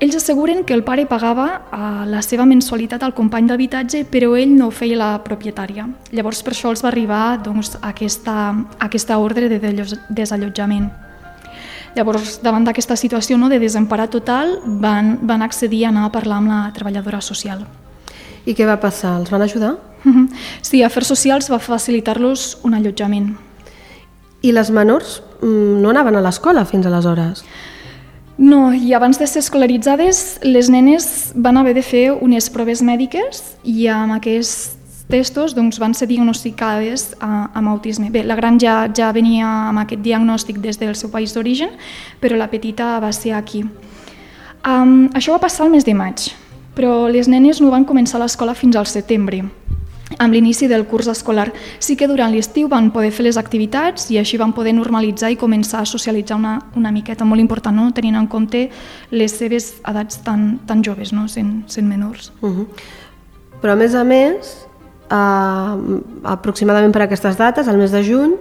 Ells 0.00 0.16
asseguren 0.16 0.64
que 0.64 0.74
el 0.74 0.82
pare 0.82 1.06
pagava 1.06 1.62
uh, 1.70 2.04
la 2.04 2.20
seva 2.20 2.44
mensualitat 2.44 3.02
al 3.02 3.14
company 3.14 3.46
d'habitatge, 3.46 4.04
però 4.10 4.34
ell 4.36 4.56
no 4.56 4.70
feia 4.70 4.96
la 4.96 5.22
propietària. 5.22 5.86
Llavors, 6.10 6.42
per 6.42 6.52
això 6.52 6.70
els 6.70 6.82
va 6.82 6.88
arribar 6.88 7.38
doncs, 7.44 7.76
aquesta, 7.80 8.54
aquesta 8.78 9.18
ordre 9.18 9.48
de 9.48 9.60
desallotjament. 10.08 10.90
Llavors, 11.94 12.40
davant 12.42 12.64
d'aquesta 12.66 12.96
situació 12.98 13.38
no, 13.38 13.48
de 13.48 13.60
desemparar 13.62 14.08
total, 14.10 14.58
van, 14.66 15.18
van 15.22 15.42
accedir 15.46 15.84
a 15.84 15.92
anar 15.92 16.08
a 16.08 16.12
parlar 16.14 16.40
amb 16.42 16.50
la 16.50 16.60
treballadora 16.74 17.20
social. 17.22 17.62
I 18.44 18.54
què 18.54 18.66
va 18.68 18.80
passar? 18.82 19.16
Els 19.20 19.30
van 19.32 19.44
ajudar? 19.46 19.76
Sí, 20.60 20.82
Afers 20.84 21.08
Socials 21.08 21.48
va 21.48 21.60
facilitar-los 21.62 22.58
un 22.66 22.74
allotjament. 22.76 23.30
I 24.44 24.52
les 24.52 24.68
menors 24.74 25.22
mm, 25.40 25.80
no 25.80 25.94
anaven 25.94 26.18
a 26.18 26.24
l'escola 26.24 26.66
fins 26.68 26.84
aleshores? 26.86 27.44
No, 28.36 28.72
i 28.74 28.92
abans 28.92 29.20
de 29.20 29.28
ser 29.30 29.44
escolaritzades, 29.44 30.40
les 30.42 30.68
nenes 30.68 31.32
van 31.34 31.56
haver 31.56 31.76
de 31.78 31.84
fer 31.86 32.08
unes 32.12 32.50
proves 32.50 32.82
mèdiques 32.82 33.44
i 33.62 33.86
amb 33.88 34.16
aquest 34.18 34.83
testos 35.14 35.54
doncs, 35.54 35.78
van 35.78 35.94
ser 35.94 36.08
diagnosticades 36.10 37.12
uh, 37.20 37.46
amb 37.54 37.70
autisme. 37.70 38.10
Bé, 38.10 38.24
la 38.26 38.34
gran 38.34 38.58
ja, 38.58 38.88
ja 38.90 39.12
venia 39.14 39.46
amb 39.70 39.84
aquest 39.84 40.02
diagnòstic 40.02 40.58
des 40.64 40.80
del 40.82 40.96
seu 40.98 41.12
país 41.14 41.34
d'origen, 41.34 41.70
però 42.20 42.38
la 42.40 42.50
petita 42.50 42.96
va 43.02 43.12
ser 43.14 43.36
aquí. 43.38 43.62
Um, 44.64 45.10
això 45.14 45.36
va 45.36 45.44
passar 45.44 45.68
el 45.68 45.74
mes 45.74 45.86
de 45.86 45.94
maig, 45.94 46.32
però 46.74 47.04
les 47.12 47.28
nenes 47.28 47.60
no 47.62 47.70
van 47.70 47.86
començar 47.86 48.18
l'escola 48.18 48.56
fins 48.58 48.78
al 48.80 48.88
setembre, 48.90 49.42
amb 50.18 50.34
l'inici 50.34 50.66
del 50.70 50.86
curs 50.88 51.10
escolar. 51.12 51.50
Sí 51.78 51.98
que 52.00 52.08
durant 52.08 52.32
l'estiu 52.32 52.66
van 52.72 52.90
poder 52.90 53.12
fer 53.14 53.28
les 53.28 53.38
activitats 53.38 54.08
i 54.10 54.18
així 54.18 54.40
van 54.40 54.54
poder 54.56 54.74
normalitzar 54.74 55.30
i 55.30 55.38
començar 55.38 55.84
a 55.84 55.88
socialitzar 55.88 56.40
una, 56.40 56.56
una 56.80 56.92
miqueta, 56.94 57.28
molt 57.28 57.44
important, 57.44 57.76
no? 57.76 57.90
tenint 57.92 58.16
en 58.18 58.26
compte 58.26 58.66
les 59.12 59.38
seves 59.38 59.74
edats 59.86 60.22
tan, 60.24 60.64
tan 60.66 60.82
joves, 60.82 61.12
no? 61.12 61.28
sent, 61.28 61.62
sent 61.68 61.86
menors. 61.88 62.32
Uh 62.40 62.50
-huh. 62.50 62.68
Però 63.60 63.72
a 63.72 63.76
més 63.76 63.94
a 63.94 64.04
més, 64.04 64.66
eh, 65.10 65.98
aproximadament 66.36 66.94
per 66.94 67.04
aquestes 67.06 67.36
dates, 67.40 67.68
al 67.68 67.80
mes 67.80 67.92
de 67.94 68.04
juny, 68.04 68.38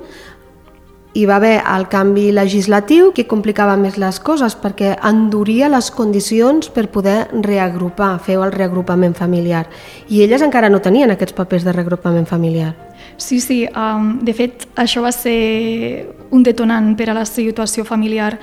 hi 1.14 1.26
va 1.30 1.36
haver 1.36 1.62
el 1.62 1.86
canvi 1.90 2.32
legislatiu 2.34 3.12
que 3.14 3.28
complicava 3.30 3.76
més 3.78 4.00
les 4.02 4.18
coses 4.26 4.56
perquè 4.58 4.96
enduria 5.06 5.70
les 5.70 5.92
condicions 5.94 6.72
per 6.74 6.88
poder 6.90 7.28
reagrupar, 7.46 8.16
fer 8.18 8.40
el 8.42 8.54
reagrupament 8.54 9.14
familiar. 9.14 9.68
I 10.10 10.24
elles 10.26 10.42
encara 10.42 10.72
no 10.74 10.82
tenien 10.82 11.14
aquests 11.14 11.38
papers 11.38 11.68
de 11.68 11.76
reagrupament 11.76 12.26
familiar. 12.26 12.74
Sí, 13.18 13.40
sí, 13.40 13.62
um, 13.78 14.18
de 14.26 14.34
fet 14.34 14.66
això 14.80 15.04
va 15.06 15.12
ser 15.14 16.10
un 16.34 16.42
detonant 16.42 16.96
per 16.98 17.12
a 17.12 17.18
la 17.20 17.28
situació 17.30 17.86
familiar 17.86 18.40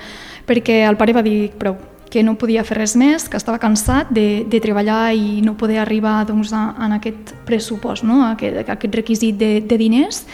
perquè 0.46 0.84
el 0.86 0.98
pare 1.00 1.16
va 1.16 1.26
dir 1.26 1.50
prou, 1.58 1.74
que 2.10 2.24
no 2.26 2.34
podia 2.34 2.64
fer 2.66 2.76
res 2.80 2.96
més, 2.98 3.28
que 3.30 3.38
estava 3.38 3.60
cansat 3.62 4.10
de, 4.10 4.42
de 4.50 4.60
treballar 4.60 5.12
i 5.14 5.40
no 5.46 5.54
poder 5.56 5.78
arribar 5.78 6.18
doncs, 6.26 6.50
a, 6.52 6.72
a 6.74 6.88
aquest 6.98 7.32
pressupost, 7.46 8.04
no? 8.04 8.24
a 8.26 8.32
aquest, 8.34 8.58
a 8.64 8.74
aquest 8.74 8.98
requisit 8.98 9.38
de, 9.38 9.52
de 9.62 9.78
diners, 9.78 10.24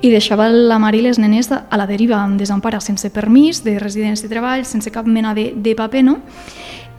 i 0.00 0.12
deixava 0.14 0.46
la 0.48 0.78
mare 0.78 1.02
i 1.02 1.02
les 1.04 1.18
nenes 1.18 1.50
a 1.50 1.80
la 1.80 1.88
deriva, 1.90 2.22
amb 2.22 2.38
desempara, 2.38 2.80
sense 2.80 3.10
permís 3.10 3.64
de 3.66 3.76
residència 3.82 4.28
de 4.28 4.32
treball, 4.32 4.64
sense 4.64 4.94
cap 4.94 5.10
mena 5.10 5.34
de, 5.34 5.50
de 5.56 5.74
paper. 5.74 6.04
No? 6.06 6.20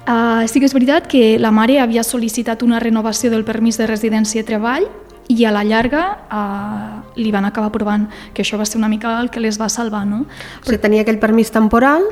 Uh, 0.05 0.43
sí 0.51 0.59
que 0.59 0.67
és 0.67 0.75
veritat 0.75 1.07
que 1.09 1.39
la 1.41 1.49
mare 1.55 1.79
havia 1.81 2.03
sol·licitat 2.05 2.61
una 2.61 2.77
renovació 2.83 3.31
del 3.33 3.47
permís 3.47 3.79
de 3.79 3.87
residència 3.89 4.43
de 4.43 4.49
treball 4.51 4.85
i 5.33 5.47
a 5.47 5.51
la 5.55 5.63
llarga 5.65 6.03
uh, 6.29 6.99
li 7.17 7.31
van 7.33 7.47
acabar 7.47 7.71
aprovant, 7.71 8.05
que 8.35 8.43
això 8.43 8.59
va 8.59 8.67
ser 8.69 8.77
una 8.77 8.91
mica 8.91 9.15
el 9.23 9.31
que 9.33 9.41
les 9.41 9.57
va 9.57 9.71
salvar. 9.71 10.03
No? 10.05 10.25
Però... 10.27 10.61
O 10.61 10.69
sigui, 10.75 10.83
tenia 10.83 11.07
aquell 11.07 11.23
permís 11.23 11.49
temporal 11.55 12.05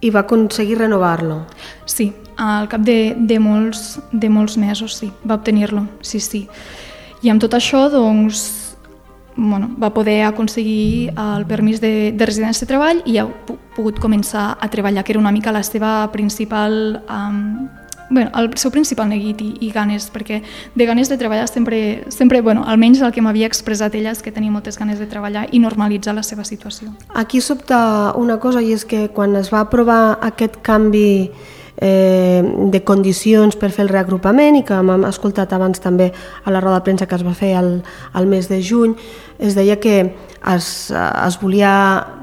i 0.00 0.10
va 0.14 0.20
aconseguir 0.20 0.78
renovar-lo. 0.78 1.42
Sí, 1.86 2.12
al 2.36 2.68
cap 2.70 2.84
de, 2.86 3.16
de, 3.18 3.38
molts, 3.42 3.98
de 4.12 4.30
molts 4.30 4.56
mesos, 4.56 4.94
sí, 5.00 5.10
va 5.28 5.38
obtenir-lo, 5.40 5.86
sí, 6.00 6.20
sí. 6.22 6.46
I 7.22 7.32
amb 7.32 7.42
tot 7.42 7.56
això, 7.58 7.88
doncs, 7.90 8.44
bueno, 9.38 9.70
va 9.78 9.90
poder 9.94 10.22
aconseguir 10.26 11.10
el 11.14 11.46
permís 11.46 11.80
de, 11.82 12.12
de 12.14 12.26
residència 12.26 12.66
de 12.66 12.70
treball 12.70 13.02
i 13.06 13.18
ha 13.18 13.26
pogut 13.76 13.98
començar 14.02 14.52
a 14.58 14.68
treballar, 14.70 15.04
que 15.04 15.14
era 15.14 15.22
una 15.22 15.34
mica 15.34 15.54
la 15.54 15.62
seva 15.66 16.10
principal 16.14 17.02
um, 17.06 17.68
bueno, 18.10 18.30
el 18.34 18.50
seu 18.56 18.70
principal 18.70 19.08
neguit 19.08 19.40
i, 19.44 19.50
i 19.64 19.70
ganes, 19.74 20.08
perquè 20.12 20.40
de 20.74 20.86
ganes 20.88 21.08
de 21.08 21.18
treballar 21.20 21.48
sempre, 21.48 22.04
sempre 22.14 22.40
bueno, 22.40 22.64
almenys 22.66 23.02
el 23.02 23.12
que 23.12 23.22
m'havia 23.24 23.48
expressat 23.50 23.94
ella 23.98 24.14
és 24.14 24.22
que 24.24 24.32
tenia 24.32 24.52
moltes 24.52 24.78
ganes 24.78 24.98
de 24.98 25.06
treballar 25.10 25.48
i 25.52 25.60
normalitzar 25.62 26.16
la 26.16 26.24
seva 26.26 26.44
situació. 26.48 26.92
Aquí 27.14 27.40
sobta 27.40 28.14
una 28.16 28.38
cosa 28.40 28.62
i 28.62 28.72
és 28.72 28.84
que 28.88 29.08
quan 29.14 29.36
es 29.36 29.52
va 29.52 29.64
aprovar 29.66 30.18
aquest 30.24 30.60
canvi 30.62 31.30
eh, 31.80 32.42
de 32.42 32.82
condicions 32.84 33.56
per 33.56 33.70
fer 33.70 33.86
el 33.86 33.92
reagrupament 33.92 34.58
i 34.58 34.64
que 34.66 34.78
hem 34.78 35.06
escoltat 35.08 35.52
abans 35.54 35.80
també 35.80 36.10
a 36.44 36.54
la 36.54 36.60
roda 36.64 36.80
de 36.80 36.86
premsa 36.88 37.06
que 37.06 37.18
es 37.18 37.26
va 37.26 37.36
fer 37.38 37.54
al, 37.56 37.78
al 38.12 38.26
mes 38.26 38.48
de 38.48 38.60
juny, 38.62 38.96
es 39.38 39.54
deia 39.54 39.78
que 39.78 40.14
es, 40.54 40.90
es 40.92 41.40
volia 41.40 41.72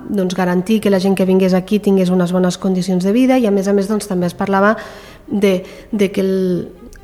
doncs, 0.09 0.35
garantir 0.35 0.79
que 0.81 0.89
la 0.89 0.99
gent 0.99 1.15
que 1.17 1.25
vingués 1.25 1.53
aquí 1.53 1.79
tingués 1.79 2.09
unes 2.13 2.31
bones 2.31 2.57
condicions 2.57 3.03
de 3.03 3.11
vida 3.11 3.37
i 3.37 3.47
a 3.47 3.51
més 3.51 3.67
a 3.67 3.73
més 3.73 3.89
doncs, 3.89 4.07
també 4.07 4.29
es 4.29 4.37
parlava 4.37 4.75
de, 5.27 5.63
de 5.91 6.11
que 6.11 6.21
el, 6.21 6.35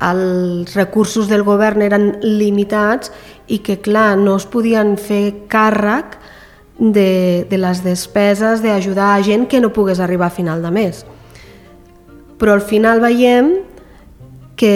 els 0.02 0.74
recursos 0.74 1.28
del 1.28 1.44
govern 1.46 1.82
eren 1.82 2.12
limitats 2.22 3.12
i 3.48 3.60
que, 3.62 3.78
clar, 3.82 4.16
no 4.18 4.36
es 4.38 4.46
podien 4.50 4.96
fer 4.98 5.48
càrrec 5.50 6.18
de, 6.78 7.46
de 7.48 7.58
les 7.58 7.82
despeses 7.84 8.62
d'ajudar 8.64 9.12
a 9.14 9.22
gent 9.22 9.46
que 9.48 9.60
no 9.60 9.72
pogués 9.72 10.00
arribar 10.00 10.30
a 10.30 10.34
final 10.34 10.62
de 10.62 10.72
mes. 10.74 11.04
Però 12.40 12.56
al 12.56 12.64
final 12.64 13.02
veiem 13.02 13.52
que 14.58 14.74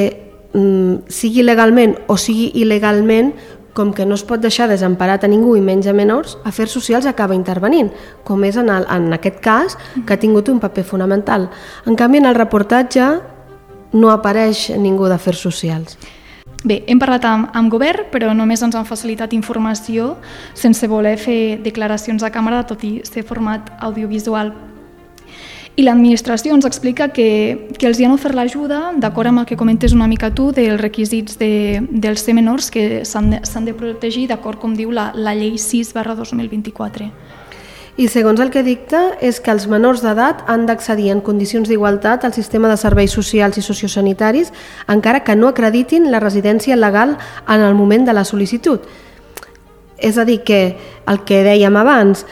mm, 0.53 1.09
sigui 1.11 1.43
legalment 1.43 1.97
o 2.07 2.19
sigui 2.21 2.53
il·legalment, 2.63 3.33
com 3.77 3.93
que 3.93 4.07
no 4.09 4.17
es 4.17 4.25
pot 4.25 4.41
deixar 4.41 4.71
desemparat 4.73 5.27
a 5.27 5.31
ningú 5.31 5.55
i 5.59 5.63
menys 5.63 5.87
a 5.87 5.95
menors, 5.95 6.39
Afers 6.49 6.73
Socials 6.73 7.07
acaba 7.07 7.37
intervenint, 7.37 7.93
com 8.25 8.43
és 8.49 8.57
en, 8.57 8.73
el, 8.73 8.89
en 8.91 9.13
aquest 9.15 9.39
cas, 9.45 9.77
que 10.07 10.17
ha 10.17 10.23
tingut 10.23 10.49
un 10.49 10.61
paper 10.63 10.85
fonamental. 10.89 11.51
En 11.85 11.95
canvi, 12.01 12.25
en 12.25 12.31
el 12.33 12.39
reportatge 12.39 13.11
no 13.93 14.11
apareix 14.11 14.71
ningú 14.81 15.11
d'afers 15.13 15.45
socials. 15.45 15.99
Bé, 16.67 16.81
hem 16.91 16.99
parlat 16.99 17.25
amb, 17.29 17.51
amb 17.55 17.71
govern, 17.71 18.09
però 18.11 18.33
només 18.35 18.63
ens 18.65 18.75
han 18.75 18.89
facilitat 18.89 19.37
informació 19.37 20.17
sense 20.57 20.89
voler 20.91 21.15
fer 21.21 21.61
declaracions 21.63 22.25
a 22.25 22.33
càmera, 22.35 22.65
tot 22.67 22.83
i 22.83 22.97
ser 23.07 23.23
format 23.29 23.69
audiovisual. 23.87 24.51
I 25.77 25.85
l'administració 25.85 26.55
ens 26.57 26.65
explica 26.65 27.11
que, 27.13 27.69
que 27.77 27.85
els 27.85 27.99
hi 28.01 28.07
han 28.07 28.15
ofert 28.17 28.35
l'ajuda, 28.35 28.95
d'acord 28.97 29.29
amb 29.29 29.43
el 29.43 29.47
que 29.49 29.59
comentes 29.61 29.93
una 29.93 30.09
mica 30.09 30.31
tu, 30.33 30.49
dels 30.57 30.81
requisits 30.81 31.37
de, 31.37 31.83
dels 31.91 32.25
ser 32.25 32.33
menors 32.33 32.71
que 32.73 33.05
s'han 33.05 33.29
de, 33.35 33.43
de 33.43 33.75
protegir, 33.77 34.25
d'acord 34.31 34.57
com 34.63 34.73
diu 34.73 34.91
la, 34.91 35.11
la 35.13 35.37
llei 35.37 35.59
6 35.61 35.93
barra 35.93 36.17
2024 36.17 37.13
i 37.97 38.11
segons 38.13 38.41
el 38.45 38.51
que 38.53 38.61
dicta 38.61 39.15
és 39.25 39.39
que 39.41 39.49
els 39.53 39.65
menors 39.73 40.03
d'edat 40.05 40.43
han 40.53 40.67
d'accedir 40.69 41.09
en 41.15 41.23
condicions 41.25 41.69
d'igualtat 41.69 42.27
al 42.27 42.35
sistema 42.37 42.69
de 42.69 42.77
serveis 42.77 43.15
socials 43.17 43.57
i 43.57 43.65
sociosanitaris 43.65 44.53
encara 44.93 45.23
que 45.25 45.37
no 45.37 45.49
acreditin 45.49 46.11
la 46.13 46.21
residència 46.21 46.77
legal 46.77 47.17
en 47.49 47.65
el 47.65 47.75
moment 47.75 48.05
de 48.05 48.13
la 48.13 48.27
sol·licitud. 48.29 48.85
És 49.97 50.19
a 50.21 50.27
dir, 50.29 50.43
que 50.45 50.77
el 51.09 51.23
que 51.25 51.41
dèiem 51.41 51.77
abans, 51.81 52.27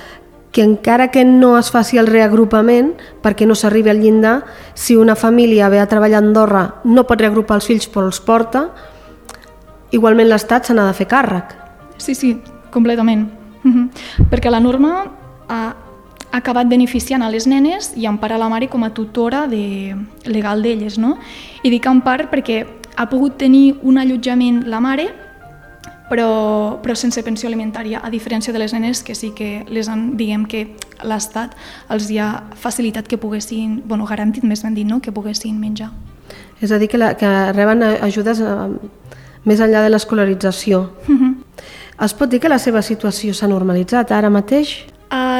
que 0.54 0.62
encara 0.62 1.11
que 1.11 1.25
no 1.25 1.58
es 1.58 1.73
faci 1.75 1.99
el 1.99 2.06
reagrupament, 2.06 2.92
perquè 3.25 3.42
no 3.42 3.56
s'arribi 3.58 3.90
al 3.90 3.99
llindar, 3.99 4.37
si 4.78 4.94
una 4.94 5.16
família 5.18 5.66
ve 5.68 5.80
a 5.82 5.88
treballar 5.90 6.20
a 6.20 6.23
Andorra 6.23 6.62
no 6.84 7.02
pot 7.08 7.18
reagrupar 7.18 7.58
els 7.58 7.66
fills 7.66 7.88
però 7.90 8.06
els 8.06 8.20
porta, 8.23 8.68
igualment 9.90 10.30
l'Estat 10.30 10.70
se 10.70 10.76
n'ha 10.78 10.87
de 10.87 10.94
fer 10.94 11.08
càrrec. 11.11 11.56
Sí, 11.99 12.14
sí, 12.14 12.37
completament. 12.70 13.26
Uh 13.64 13.73
-huh. 13.73 13.88
Perquè 14.30 14.50
la 14.50 14.61
norma 14.61 15.11
ha 15.49 15.75
acabat 16.30 16.68
beneficiant 16.68 17.23
a 17.23 17.30
les 17.30 17.49
nenes 17.49 17.92
i 17.96 18.06
empara 18.06 18.38
la 18.38 18.49
mare 18.49 18.68
com 18.68 18.84
a 18.84 18.90
tutora 18.90 19.49
de, 19.49 19.96
legal 20.25 20.62
d'elles. 20.62 20.99
No? 20.99 21.18
I 21.64 21.70
dic 21.70 21.87
en 21.87 22.00
part 22.00 22.30
perquè 22.30 22.64
ha 22.96 23.08
pogut 23.08 23.37
tenir 23.37 23.76
un 23.82 23.99
allotjament 23.99 24.68
la 24.68 24.80
mare, 24.80 25.24
però, 26.14 26.78
però 26.78 26.94
sense 26.94 27.25
pensió 27.26 27.49
alimentària, 27.50 27.99
a 27.99 28.11
diferència 28.12 28.54
de 28.54 28.61
les 28.62 28.73
nenes 28.73 29.02
que 29.02 29.16
sí 29.18 29.33
que 29.35 29.64
les 29.66 29.88
han, 29.90 30.12
diguem 30.14 30.44
que 30.47 30.68
l'Estat 31.02 31.56
els 31.90 32.06
hi 32.06 32.21
ha 32.23 32.28
facilitat 32.54 33.11
que 33.11 33.18
poguessin, 33.18 33.80
bueno, 33.90 34.06
garantit 34.06 34.47
més 34.47 34.62
ben 34.62 34.76
dit, 34.78 34.87
no? 34.87 35.00
que 35.02 35.11
poguessin 35.11 35.59
menjar. 35.59 35.90
És 36.62 36.71
a 36.71 36.78
dir, 36.78 36.87
que, 36.92 37.00
la, 37.02 37.16
que 37.18 37.30
reben 37.50 37.83
ajudes 37.83 38.38
eh, 38.38 38.54
més 39.42 39.59
enllà 39.59 39.83
de 39.83 39.90
l'escolarització. 39.90 40.85
Uh 41.09 41.12
mhm. 41.12 41.25
-huh. 41.25 41.35
Es 42.04 42.14
pot 42.14 42.30
dir 42.30 42.40
que 42.40 42.49
la 42.49 42.59
seva 42.59 42.83
situació 42.83 43.35
s'ha 43.35 43.47
normalitzat 43.47 44.11
ara 44.12 44.30
mateix? 44.30 44.87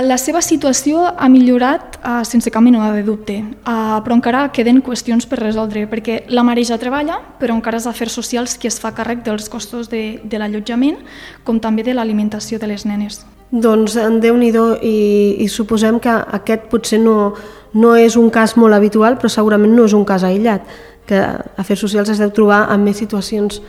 La 0.03 0.17
seva 0.19 0.41
situació 0.43 1.05
ha 1.07 1.27
millorat 1.31 1.99
uh, 2.01 2.23
sense 2.27 2.51
cap 2.51 2.63
mena 2.65 2.89
de 2.95 3.03
dubte, 3.07 3.37
uh, 3.69 4.01
però 4.03 4.17
encara 4.17 4.47
queden 4.55 4.81
qüestions 4.83 5.29
per 5.31 5.39
resoldre, 5.39 5.85
perquè 5.91 6.25
la 6.33 6.43
mare 6.43 6.65
ja 6.65 6.79
treballa, 6.81 7.21
però 7.39 7.55
encara 7.55 7.79
és 7.79 7.87
afers 7.87 8.17
socials 8.17 8.57
qui 8.59 8.71
es 8.71 8.81
fa 8.81 8.95
càrrec 8.97 9.23
dels 9.27 9.51
costos 9.53 9.91
de, 9.93 10.21
de 10.25 10.41
l'allotjament, 10.41 10.99
com 11.45 11.61
també 11.61 11.85
de 11.87 11.95
l'alimentació 11.95 12.59
de 12.59 12.73
les 12.73 12.87
nenes. 12.89 13.21
Doncs 13.53 13.95
en 14.01 14.19
déu 14.25 14.35
nhi 14.41 14.51
i, 14.83 14.97
i 15.45 15.49
suposem 15.49 16.01
que 16.03 16.11
aquest 16.11 16.67
potser 16.73 16.99
no, 16.99 17.35
no 17.75 17.95
és 17.95 18.17
un 18.17 18.31
cas 18.35 18.57
molt 18.57 18.75
habitual, 18.75 19.19
però 19.21 19.29
segurament 19.29 19.77
no 19.77 19.85
és 19.85 19.95
un 19.95 20.05
cas 20.05 20.25
aïllat, 20.25 20.65
que 21.07 21.21
Afers 21.61 21.85
Socials 21.85 22.09
es 22.11 22.19
deu 22.19 22.33
trobar 22.33 22.65
en 22.73 22.83
més 22.83 22.97
situacions 22.99 23.61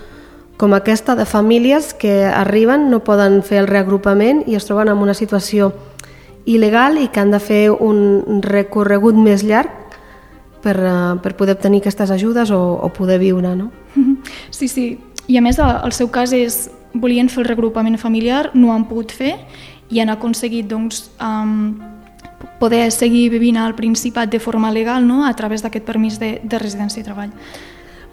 com 0.57 0.73
aquesta 0.73 1.15
de 1.19 1.25
famílies 1.25 1.93
que 1.93 2.23
arriben, 2.25 2.89
no 2.89 3.03
poden 3.03 3.41
fer 3.43 3.59
el 3.59 3.67
reagrupament 3.67 4.45
i 4.47 4.55
es 4.55 4.65
troben 4.65 4.87
en 4.87 5.03
una 5.03 5.13
situació 5.13 5.73
il·legal 6.45 6.99
i 7.01 7.09
que 7.09 7.21
han 7.21 7.33
de 7.33 7.41
fer 7.41 7.63
un 7.71 8.41
recorregut 8.45 9.17
més 9.17 9.43
llarg 9.43 9.71
per, 10.65 10.77
uh, 10.81 11.17
per 11.21 11.35
poder 11.37 11.57
obtenir 11.57 11.83
aquestes 11.83 12.11
ajudes 12.13 12.51
o, 12.53 12.61
o 12.81 12.89
poder 12.93 13.19
viure, 13.21 13.55
no? 13.55 13.71
Sí, 14.49 14.67
sí. 14.67 14.87
I 15.27 15.37
a 15.37 15.41
més, 15.41 15.57
el 15.59 15.93
seu 15.93 16.09
cas 16.13 16.33
és 16.33 16.67
volien 16.93 17.29
fer 17.29 17.43
el 17.43 17.49
regrupament 17.49 17.97
familiar, 18.01 18.51
no 18.53 18.71
han 18.73 18.85
pogut 18.89 19.11
fer 19.13 19.35
i 19.91 19.99
han 20.01 20.09
aconseguit 20.13 20.67
doncs, 20.69 21.09
um, 21.21 21.75
poder 22.59 22.87
seguir 22.93 23.29
vivint 23.33 23.57
al 23.57 23.75
Principat 23.75 24.31
de 24.31 24.39
forma 24.39 24.71
legal 24.71 25.05
no? 25.07 25.25
a 25.25 25.33
través 25.33 25.63
d'aquest 25.63 25.85
permís 25.85 26.19
de, 26.21 26.39
de 26.43 26.59
residència 26.61 27.01
i 27.01 27.05
treball. 27.05 27.33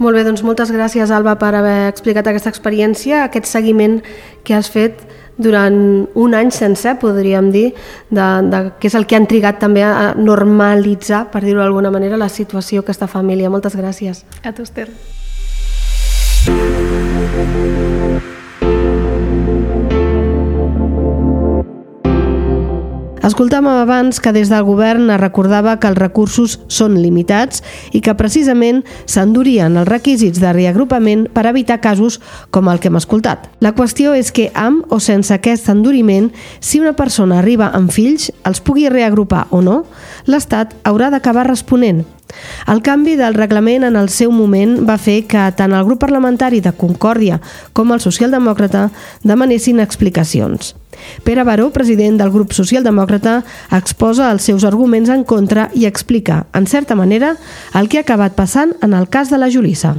Molt 0.03 0.17
bé, 0.17 0.25
doncs 0.27 0.43
moltes 0.43 0.73
gràcies, 0.73 1.13
Alba, 1.15 1.37
per 1.39 1.53
haver 1.55 1.87
explicat 1.91 2.27
aquesta 2.27 2.51
experiència, 2.51 3.25
aquest 3.27 3.47
seguiment 3.47 4.01
que 4.43 4.57
has 4.57 4.71
fet 4.73 5.05
durant 5.37 6.09
un 6.15 6.35
any 6.35 6.51
sencer, 6.53 6.99
podríem 7.01 7.51
dir, 7.55 7.73
de, 8.11 8.29
de, 8.53 8.63
que 8.81 8.91
és 8.91 8.99
el 8.99 9.07
que 9.07 9.17
han 9.17 9.27
trigat 9.31 9.61
també 9.63 9.85
a 9.87 10.13
normalitzar, 10.19 11.27
per 11.33 11.45
dir-ho 11.45 11.63
d'alguna 11.63 11.91
manera, 11.95 12.21
la 12.21 12.31
situació 12.33 12.85
aquesta 12.85 13.09
família. 13.09 13.51
Moltes 13.51 13.77
gràcies. 13.79 14.25
A 14.43 14.53
tu, 14.53 14.67
Esther. 14.67 14.91
Escoltàvem 23.23 23.71
abans 23.71 24.19
que 24.19 24.33
des 24.35 24.49
del 24.51 24.65
govern 24.67 25.07
es 25.15 25.21
recordava 25.21 25.77
que 25.79 25.87
els 25.87 25.99
recursos 26.01 26.57
són 26.67 26.97
limitats 26.99 27.61
i 27.95 28.01
que 28.03 28.17
precisament 28.19 28.81
s'endurien 29.07 29.77
els 29.79 29.87
requisits 29.87 30.43
de 30.43 30.51
reagrupament 30.51 31.29
per 31.31 31.45
evitar 31.47 31.79
casos 31.85 32.19
com 32.51 32.67
el 32.67 32.81
que 32.83 32.91
hem 32.91 32.99
escoltat. 32.99 33.47
La 33.63 33.77
qüestió 33.79 34.17
és 34.19 34.33
que 34.35 34.49
amb 34.59 34.91
o 34.91 34.99
sense 34.99 35.31
aquest 35.31 35.71
enduriment, 35.71 36.33
si 36.59 36.83
una 36.83 36.97
persona 36.99 37.39
arriba 37.39 37.71
amb 37.71 37.95
fills, 37.95 38.33
els 38.43 38.59
pugui 38.59 38.89
reagrupar 38.91 39.47
o 39.55 39.63
no, 39.63 39.85
l'Estat 40.27 40.75
haurà 40.83 41.15
d'acabar 41.15 41.47
responent. 41.47 42.03
El 42.67 42.83
canvi 42.83 43.15
del 43.15 43.39
reglament 43.39 43.87
en 43.87 43.95
el 44.03 44.11
seu 44.11 44.35
moment 44.35 44.81
va 44.89 44.99
fer 44.99 45.21
que 45.31 45.47
tant 45.55 45.79
el 45.79 45.87
grup 45.87 46.03
parlamentari 46.03 46.59
de 46.59 46.75
Concòrdia 46.75 47.39
com 47.73 47.95
el 47.95 48.03
socialdemòcrata 48.03 48.89
demanessin 49.23 49.79
explicacions. 49.79 50.75
Pere 51.25 51.45
Baró, 51.45 51.71
president 51.73 52.19
del 52.21 52.33
grup 52.35 52.55
socialdemòcrata, 52.57 53.41
exposa 53.73 54.31
els 54.33 54.47
seus 54.49 54.65
arguments 54.69 55.11
en 55.13 55.25
contra 55.25 55.69
i 55.75 55.87
explica, 55.87 56.47
en 56.55 56.67
certa 56.67 56.97
manera, 56.99 57.37
el 57.79 57.89
que 57.89 58.01
ha 58.01 58.07
acabat 58.07 58.35
passant 58.39 58.75
en 58.83 58.95
el 58.95 59.09
cas 59.09 59.31
de 59.31 59.39
la 59.39 59.51
Julissa. 59.51 59.97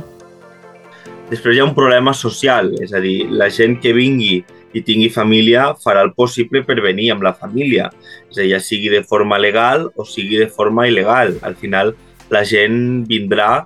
Després 1.30 1.56
hi 1.56 1.62
ha 1.64 1.68
un 1.68 1.76
problema 1.76 2.14
social, 2.14 2.74
és 2.84 2.94
a 2.94 3.02
dir, 3.02 3.24
la 3.32 3.50
gent 3.50 3.80
que 3.82 3.94
vingui 3.96 4.44
i 4.74 4.82
tingui 4.82 5.10
família 5.14 5.72
farà 5.82 6.04
el 6.06 6.12
possible 6.18 6.64
per 6.66 6.80
venir 6.82 7.12
amb 7.14 7.24
la 7.26 7.34
família, 7.34 7.88
és 8.30 8.38
a 8.38 8.42
dir, 8.42 8.52
ja 8.52 8.60
sigui 8.62 8.92
de 8.94 9.04
forma 9.08 9.40
legal 9.42 9.88
o 9.96 10.06
sigui 10.06 10.42
de 10.42 10.50
forma 10.50 10.88
il·legal. 10.90 11.38
Al 11.42 11.56
final, 11.58 11.94
la 12.34 12.44
gent 12.46 13.06
vindrà 13.10 13.66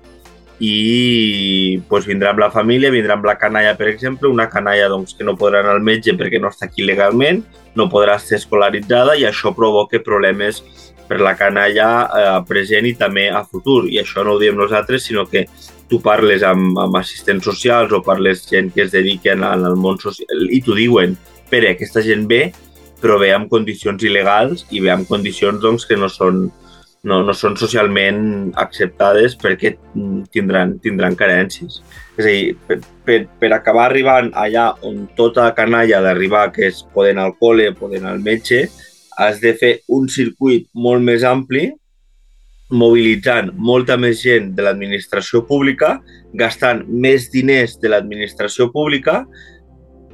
i 0.60 1.80
pues, 1.90 2.08
vindrà 2.10 2.32
amb 2.34 2.42
la 2.42 2.50
família, 2.54 2.92
vindrà 2.94 3.18
amb 3.18 3.28
la 3.30 3.38
canalla, 3.38 3.76
per 3.78 3.92
exemple, 3.92 4.30
una 4.30 4.50
canalla 4.50 4.90
doncs, 4.90 5.14
que 5.18 5.26
no 5.28 5.38
podrà 5.38 5.62
anar 5.62 5.78
al 5.78 5.86
metge 5.86 6.16
perquè 6.18 6.42
no 6.42 6.50
està 6.50 6.66
aquí 6.68 6.86
legalment, 6.86 7.44
no 7.78 7.90
podrà 7.94 8.18
ser 8.20 8.40
escolaritzada 8.42 9.16
i 9.18 9.28
això 9.30 9.54
provoca 9.56 10.02
problemes 10.04 10.64
per 11.08 11.22
la 11.22 11.36
canalla 11.40 11.88
eh, 12.04 12.28
present 12.50 12.88
i 12.90 12.96
també 12.98 13.30
a 13.30 13.44
futur. 13.46 13.86
I 13.88 14.02
això 14.02 14.26
no 14.26 14.36
ho 14.36 14.42
diem 14.42 14.58
nosaltres, 14.58 15.06
sinó 15.08 15.28
que 15.30 15.46
tu 15.88 16.02
parles 16.04 16.44
amb, 16.44 16.78
amb 16.82 16.98
assistents 17.00 17.46
socials 17.48 17.94
o 17.96 18.02
parles 18.04 18.44
gent 18.50 18.74
que 18.74 18.84
es 18.84 18.92
dediquen 18.92 19.46
al 19.48 19.70
món 19.80 20.02
social 20.02 20.50
i 20.52 20.62
t'ho 20.62 20.76
diuen, 20.76 21.16
Pere, 21.48 21.70
aquesta 21.72 22.02
gent 22.04 22.26
ve, 22.28 22.50
però 23.00 23.16
ve 23.22 23.30
amb 23.32 23.48
condicions 23.48 24.02
il·legals 24.04 24.66
i 24.76 24.82
ve 24.84 24.92
amb 24.92 25.08
condicions 25.08 25.62
doncs, 25.64 25.86
que 25.88 25.96
no 25.96 26.10
són, 26.12 26.50
no, 27.08 27.22
no 27.24 27.34
són 27.36 27.56
socialment 27.60 28.52
acceptades 28.60 29.38
perquè 29.40 29.74
tindran, 30.34 30.76
tindran 30.84 31.16
carències. 31.20 31.80
És 32.18 32.26
a 32.26 32.28
dir, 32.28 32.54
per, 32.68 32.80
per, 33.08 33.20
per 33.40 33.52
acabar 33.56 33.88
arribant 33.88 34.32
allà 34.36 34.70
on 34.88 35.06
tota 35.18 35.48
la 35.48 35.56
canalla 35.58 36.02
d'arribar, 36.04 36.50
que 36.56 36.68
és 36.68 36.84
poden 36.94 37.22
al 37.22 37.36
col·le, 37.42 37.72
poden 37.78 38.08
al 38.10 38.20
metge, 38.24 38.66
has 39.18 39.42
de 39.42 39.54
fer 39.58 39.74
un 39.94 40.08
circuit 40.12 40.68
molt 40.74 41.06
més 41.06 41.26
ampli, 41.26 41.70
mobilitzant 42.68 43.54
molta 43.56 43.96
més 43.98 44.20
gent 44.22 44.52
de 44.56 44.66
l'administració 44.66 45.46
pública, 45.48 45.98
gastant 46.36 46.84
més 46.88 47.30
diners 47.32 47.78
de 47.80 47.94
l'administració 47.94 48.68
pública, 48.74 49.22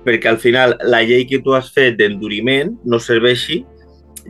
perquè 0.05 0.29
al 0.29 0.38
final 0.38 0.77
la 0.85 1.01
llei 1.01 1.25
que 1.25 1.41
tu 1.41 1.55
has 1.57 1.71
fet 1.73 1.97
d'enduriment 1.97 2.75
no 2.85 3.00
serveixi 3.01 3.63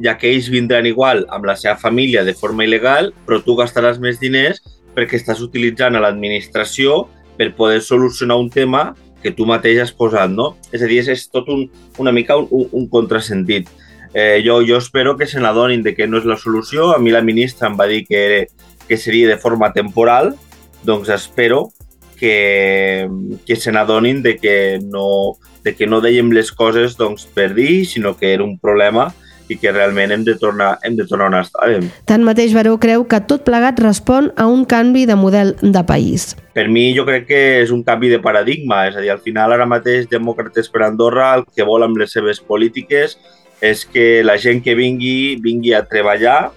ja 0.01 0.15
que 0.17 0.31
ells 0.31 0.49
vindran 0.49 0.87
igual 0.89 1.25
amb 1.29 1.45
la 1.45 1.55
seva 1.59 1.75
família 1.77 2.23
de 2.23 2.33
forma 2.33 2.65
il·legal, 2.65 3.11
però 3.27 3.41
tu 3.43 3.57
gastaràs 3.59 3.99
més 4.01 4.19
diners 4.21 4.61
perquè 4.93 5.17
estàs 5.17 5.41
utilitzant 5.41 5.97
a 5.97 6.01
l'administració 6.03 7.07
per 7.37 7.53
poder 7.57 7.81
solucionar 7.81 8.37
un 8.37 8.49
tema 8.53 8.93
que 9.23 9.31
tu 9.31 9.47
mateix 9.47 9.79
has 9.81 9.93
posat, 9.95 10.29
no? 10.29 10.53
És 10.75 10.83
a 10.83 10.89
dir, 10.89 10.99
és, 11.01 11.09
és 11.09 11.29
tot 11.31 11.47
un, 11.49 11.65
una 11.97 12.11
mica 12.11 12.37
un, 12.37 12.67
un 12.71 12.89
contrasentit. 12.91 13.69
Eh, 14.13 14.43
jo, 14.45 14.59
jo 14.67 14.77
espero 14.77 15.15
que 15.17 15.25
se 15.25 15.41
n'adonin 15.41 15.81
de 15.81 15.95
que 15.95 16.07
no 16.07 16.19
és 16.19 16.27
la 16.29 16.37
solució. 16.37 16.91
A 16.93 16.99
mi 17.01 17.13
la 17.13 17.23
ministra 17.25 17.69
em 17.69 17.79
va 17.79 17.87
dir 17.89 18.03
que, 18.05 18.49
que 18.85 18.99
seria 18.99 19.31
de 19.31 19.39
forma 19.41 19.71
temporal, 19.73 20.35
doncs 20.83 21.09
espero 21.09 21.71
que, 22.19 23.07
que 23.47 23.55
se 23.55 23.71
n'adonin 23.71 24.21
de 24.21 24.35
que 24.37 24.79
no, 24.83 25.39
de 25.63 25.73
que 25.73 25.87
no 25.87 26.03
dèiem 26.03 26.29
les 26.35 26.51
coses 26.51 26.99
doncs, 26.99 27.25
per 27.25 27.53
dir, 27.55 27.85
sinó 27.87 28.17
que 28.19 28.33
era 28.35 28.43
un 28.43 28.59
problema 28.59 29.09
i 29.53 29.57
que 29.61 29.71
realment 29.71 30.11
hem 30.15 30.25
de 30.27 30.35
tornar, 30.39 30.73
hem 30.83 30.97
de 30.97 31.05
tornar 31.09 31.29
on 31.31 31.37
estàvem. 31.39 31.89
Tanmateix, 32.09 32.55
Baró 32.57 32.75
creu 32.81 33.05
que 33.09 33.21
tot 33.29 33.45
plegat 33.47 33.79
respon 33.83 34.31
a 34.37 34.47
un 34.49 34.65
canvi 34.69 35.05
de 35.09 35.17
model 35.19 35.55
de 35.61 35.83
país. 35.87 36.33
Per 36.53 36.67
mi 36.69 36.89
jo 36.97 37.05
crec 37.07 37.29
que 37.29 37.43
és 37.61 37.71
un 37.73 37.85
canvi 37.85 38.11
de 38.11 38.19
paradigma, 38.23 38.83
és 38.89 38.97
a 38.97 39.05
dir, 39.05 39.13
al 39.13 39.21
final 39.23 39.53
ara 39.55 39.69
mateix 39.69 40.09
Demòcrates 40.11 40.69
per 40.73 40.83
Andorra 40.87 41.31
el 41.37 41.47
que 41.49 41.65
vol 41.67 41.85
amb 41.85 41.97
les 42.01 42.13
seves 42.13 42.41
polítiques 42.43 43.17
és 43.63 43.85
que 43.87 44.23
la 44.25 44.35
gent 44.37 44.59
que 44.63 44.75
vingui, 44.75 45.37
vingui 45.41 45.71
a 45.73 45.85
treballar 45.87 46.51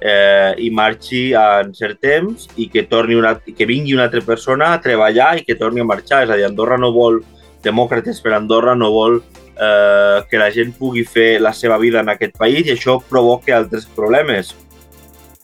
eh, 0.00 0.54
i 0.62 0.70
marxi 0.70 1.32
en 1.36 1.72
cert 1.74 1.98
temps 2.02 2.46
i 2.56 2.68
que, 2.70 2.84
torni 2.86 3.16
una, 3.18 3.34
que 3.40 3.66
vingui 3.66 3.96
una 3.96 4.06
altra 4.06 4.22
persona 4.22 4.72
a 4.72 4.82
treballar 4.82 5.32
i 5.40 5.46
que 5.46 5.56
torni 5.58 5.82
a 5.82 5.88
marxar. 5.88 6.22
És 6.24 6.30
a 6.30 6.38
dir, 6.38 6.46
Andorra 6.46 6.78
no 6.78 6.92
vol, 6.94 7.18
Demòcrates 7.66 8.22
per 8.22 8.36
Andorra 8.36 8.76
no 8.78 8.92
vol 8.94 9.20
eh, 9.56 10.22
que 10.30 10.38
la 10.38 10.50
gent 10.52 10.74
pugui 10.76 11.04
fer 11.04 11.40
la 11.40 11.52
seva 11.56 11.78
vida 11.78 12.00
en 12.00 12.12
aquest 12.12 12.36
país 12.38 12.66
i 12.66 12.74
això 12.76 12.98
provoca 13.08 13.56
altres 13.56 13.86
problemes. 13.96 14.54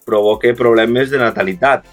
Provoca 0.06 0.52
problemes 0.58 1.10
de 1.10 1.20
natalitat. 1.22 1.86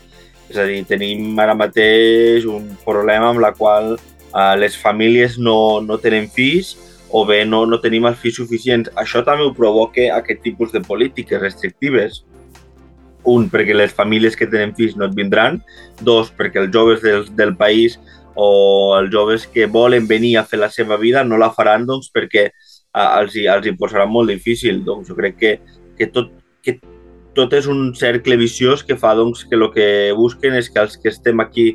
És 0.50 0.58
a 0.58 0.66
dir, 0.66 0.82
tenim 0.90 1.38
ara 1.40 1.54
mateix 1.54 2.46
un 2.50 2.72
problema 2.86 3.30
amb 3.30 3.44
la 3.44 3.54
qual 3.54 3.96
eh, 3.96 4.56
les 4.58 4.78
famílies 4.78 5.38
no, 5.38 5.80
no 5.86 6.00
tenen 6.02 6.30
fills 6.34 6.76
o 7.10 7.26
bé 7.26 7.44
no, 7.46 7.66
no 7.66 7.80
tenim 7.82 8.06
els 8.06 8.20
fills 8.22 8.38
suficients. 8.42 8.90
Això 8.98 9.24
també 9.26 9.46
ho 9.46 9.54
provoca 9.56 10.10
aquest 10.18 10.44
tipus 10.46 10.74
de 10.74 10.82
polítiques 10.86 11.42
restrictives. 11.42 12.24
Un, 13.30 13.50
perquè 13.52 13.76
les 13.76 13.92
famílies 13.94 14.38
que 14.38 14.48
tenen 14.48 14.72
fills 14.78 14.96
no 14.98 15.10
et 15.10 15.16
vindran. 15.18 15.60
Dos, 16.02 16.30
perquè 16.38 16.64
els 16.64 16.74
joves 16.74 17.02
del, 17.06 17.26
del 17.36 17.56
país 17.58 17.98
o 18.40 18.96
els 18.98 19.12
joves 19.12 19.46
que 19.52 19.68
volen 19.68 20.08
venir 20.08 20.38
a 20.40 20.46
fer 20.48 20.62
la 20.62 20.72
seva 20.72 20.98
vida 20.98 21.26
no 21.28 21.38
la 21.38 21.52
faran 21.52 21.86
doncs, 21.90 22.08
perquè 22.14 22.48
els, 22.48 23.36
els 23.36 23.68
hi 23.68 23.76
posarà 23.78 24.08
molt 24.08 24.32
difícil. 24.32 24.84
Doncs 24.86 25.12
jo 25.12 25.18
crec 25.18 25.38
que, 25.42 25.54
que, 25.98 26.08
tot, 26.14 26.32
que 26.64 26.78
tot 27.36 27.54
és 27.58 27.68
un 27.68 27.90
cercle 28.00 28.40
viciós 28.40 28.84
que 28.84 28.98
fa 29.00 29.14
doncs, 29.20 29.44
que 29.46 29.60
el 29.60 29.68
que 29.76 29.90
busquen 30.18 30.56
és 30.56 30.72
que 30.72 30.84
els 30.86 30.96
que 30.98 31.12
estem 31.12 31.44
aquí 31.44 31.74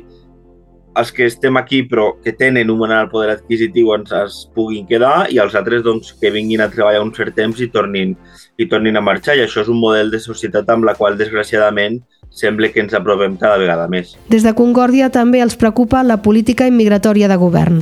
els 0.95 1.11
que 1.11 1.25
estem 1.27 1.57
aquí 1.59 1.81
però 1.83 2.05
que 2.23 2.31
tenen 2.31 2.69
un 2.71 2.91
al 2.91 3.09
poder 3.11 3.33
adquisitiu 3.33 3.91
ens 3.95 4.13
es 4.15 4.37
puguin 4.55 4.85
quedar 4.87 5.27
i 5.31 5.39
els 5.43 5.55
altres 5.59 5.83
doncs, 5.83 6.13
que 6.21 6.31
vinguin 6.31 6.63
a 6.63 6.69
treballar 6.71 7.03
un 7.03 7.11
cert 7.13 7.35
temps 7.35 7.59
i 7.59 7.67
tornin, 7.67 8.15
i 8.57 8.67
tornin 8.71 8.95
a 8.95 9.03
marxar. 9.03 9.35
I 9.35 9.43
això 9.43 9.65
és 9.65 9.71
un 9.71 9.81
model 9.81 10.11
de 10.13 10.21
societat 10.23 10.69
amb 10.71 10.87
la 10.87 10.95
qual, 10.95 11.17
desgraciadament, 11.19 11.99
sembla 12.35 12.67
que 12.69 12.83
ens 12.83 12.93
aprovem 12.93 13.37
cada 13.39 13.57
vegada 13.57 13.87
més. 13.87 14.13
Des 14.29 14.43
de 14.43 14.51
Concòrdia 14.53 15.07
també 15.09 15.39
els 15.41 15.55
preocupa 15.55 16.03
la 16.03 16.19
política 16.21 16.67
immigratòria 16.67 17.29
de 17.31 17.37
govern. 17.39 17.79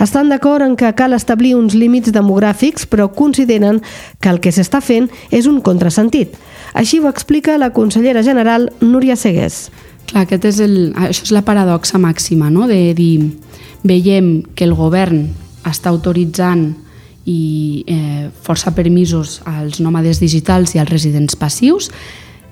Estan 0.00 0.28
d'acord 0.28 0.62
en 0.66 0.76
que 0.76 0.92
cal 0.94 1.16
establir 1.16 1.54
uns 1.56 1.74
límits 1.74 2.12
demogràfics, 2.12 2.84
però 2.86 3.08
consideren 3.16 3.80
que 4.20 4.28
el 4.28 4.42
que 4.44 4.52
s'està 4.52 4.82
fent 4.84 5.08
és 5.32 5.48
un 5.48 5.62
contrasentit. 5.64 6.36
Així 6.76 7.00
ho 7.00 7.08
explica 7.08 7.56
la 7.58 7.72
consellera 7.72 8.22
general 8.22 8.68
Núria 8.84 9.16
Segués. 9.16 9.70
Clar, 10.04 10.26
aquest 10.26 10.44
és 10.52 10.60
el, 10.60 10.92
això 11.00 11.24
és 11.24 11.32
la 11.32 11.44
paradoxa 11.46 11.98
màxima, 11.98 12.50
no? 12.52 12.68
de 12.68 12.92
dir, 12.92 13.32
veiem 13.88 14.42
que 14.54 14.68
el 14.68 14.74
govern 14.76 15.30
està 15.64 15.88
autoritzant 15.88 16.74
i 17.24 17.84
eh, 17.88 18.28
força 18.44 18.74
permisos 18.76 19.38
als 19.48 19.80
nòmades 19.80 20.20
digitals 20.20 20.74
i 20.74 20.82
als 20.82 20.92
residents 20.92 21.38
passius, 21.40 21.88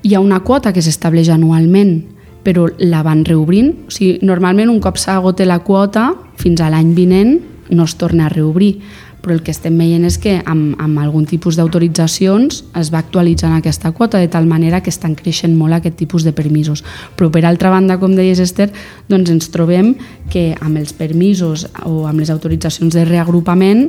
hi 0.03 0.13
ha 0.13 0.19
una 0.19 0.41
quota 0.43 0.73
que 0.75 0.83
s'estableix 0.83 1.31
anualment, 1.31 2.01
però 2.43 2.67
la 2.83 3.01
van 3.03 3.23
reobrint. 3.25 3.71
O 3.87 3.93
sigui, 3.95 4.19
normalment 4.21 4.69
un 4.69 4.81
cop 4.83 4.99
s'agota 4.99 5.47
la 5.47 5.61
quota, 5.63 6.11
fins 6.37 6.61
a 6.61 6.69
l'any 6.69 6.91
vinent 6.93 7.39
no 7.71 7.87
es 7.87 7.95
torna 7.95 8.27
a 8.27 8.29
reobrir, 8.29 8.75
però 9.23 9.37
el 9.37 9.41
que 9.41 9.53
estem 9.55 9.77
veient 9.79 10.03
és 10.03 10.17
que 10.19 10.35
amb, 10.43 10.75
amb 10.83 10.99
algun 10.99 11.23
tipus 11.25 11.55
d'autoritzacions 11.55 12.59
es 12.75 12.89
va 12.91 12.99
actualitzant 12.99 13.55
aquesta 13.55 13.93
quota 13.95 14.19
de 14.19 14.27
tal 14.27 14.45
manera 14.45 14.81
que 14.83 14.91
estan 14.91 15.15
creixent 15.15 15.55
molt 15.55 15.77
aquest 15.77 15.95
tipus 15.95 16.27
de 16.27 16.33
permisos. 16.35 16.83
Però 17.15 17.31
per 17.31 17.45
altra 17.47 17.71
banda, 17.71 17.95
com 18.01 18.17
deies 18.19 18.43
Esther, 18.43 18.73
doncs 19.07 19.31
ens 19.31 19.47
trobem 19.55 19.93
que 20.29 20.49
amb 20.59 20.81
els 20.81 20.91
permisos 20.91 21.69
o 21.87 22.03
amb 22.11 22.19
les 22.19 22.33
autoritzacions 22.33 22.91
de 22.93 23.05
reagrupament 23.07 23.87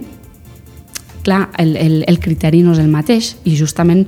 clar, 1.24 1.50
el, 1.59 1.74
el, 1.81 2.05
el 2.07 2.20
criteri 2.20 2.62
no 2.62 2.77
és 2.77 2.79
el 2.79 2.92
mateix 2.92 3.33
i 3.48 3.57
justament 3.59 4.05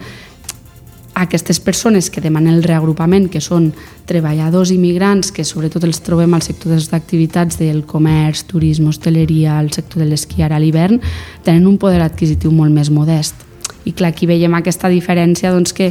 aquestes 1.17 1.61
persones 1.65 2.11
que 2.13 2.21
demanen 2.21 2.59
el 2.59 2.65
reagrupament, 2.67 3.31
que 3.33 3.41
són 3.41 3.71
treballadors 4.05 4.69
immigrants, 4.75 5.31
que 5.33 5.47
sobretot 5.49 5.87
els 5.89 6.03
trobem 6.05 6.35
al 6.37 6.45
sector 6.45 6.75
de 6.75 6.77
les 6.77 6.93
activitats 6.93 7.57
del 7.57 7.87
comerç, 7.89 8.45
turisme, 8.51 8.91
hostaleria, 8.93 9.57
al 9.57 9.71
sector 9.73 10.05
de 10.05 10.11
l'esquí 10.11 10.45
ara 10.45 10.59
a 10.59 10.61
l'hivern, 10.61 11.01
tenen 11.43 11.65
un 11.67 11.79
poder 11.81 12.03
adquisitiu 12.05 12.53
molt 12.53 12.77
més 12.77 12.93
modest. 12.93 13.47
I 13.89 13.95
clar, 13.97 14.13
aquí 14.13 14.29
veiem 14.29 14.53
aquesta 14.59 14.93
diferència 14.93 15.55
doncs, 15.55 15.73
que 15.73 15.89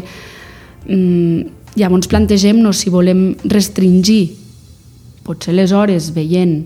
mm, 0.86 1.74
llavors 1.82 2.12
plantegem-nos 2.12 2.86
si 2.86 2.94
volem 2.94 3.32
restringir 3.50 4.24
potser 5.26 5.56
les 5.58 5.74
hores 5.74 6.12
veient 6.14 6.60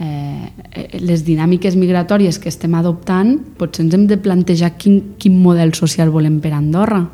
eh, 0.00 0.48
les 1.04 1.26
dinàmiques 1.26 1.76
migratòries 1.76 2.38
que 2.40 2.48
estem 2.48 2.72
adoptant, 2.78 3.36
potser 3.60 3.84
ens 3.84 3.98
hem 3.98 4.06
de 4.08 4.16
plantejar 4.16 4.72
quin, 4.80 5.18
quin 5.20 5.36
model 5.36 5.74
social 5.76 6.08
volem 6.08 6.40
per 6.40 6.54
Andorra. 6.56 7.04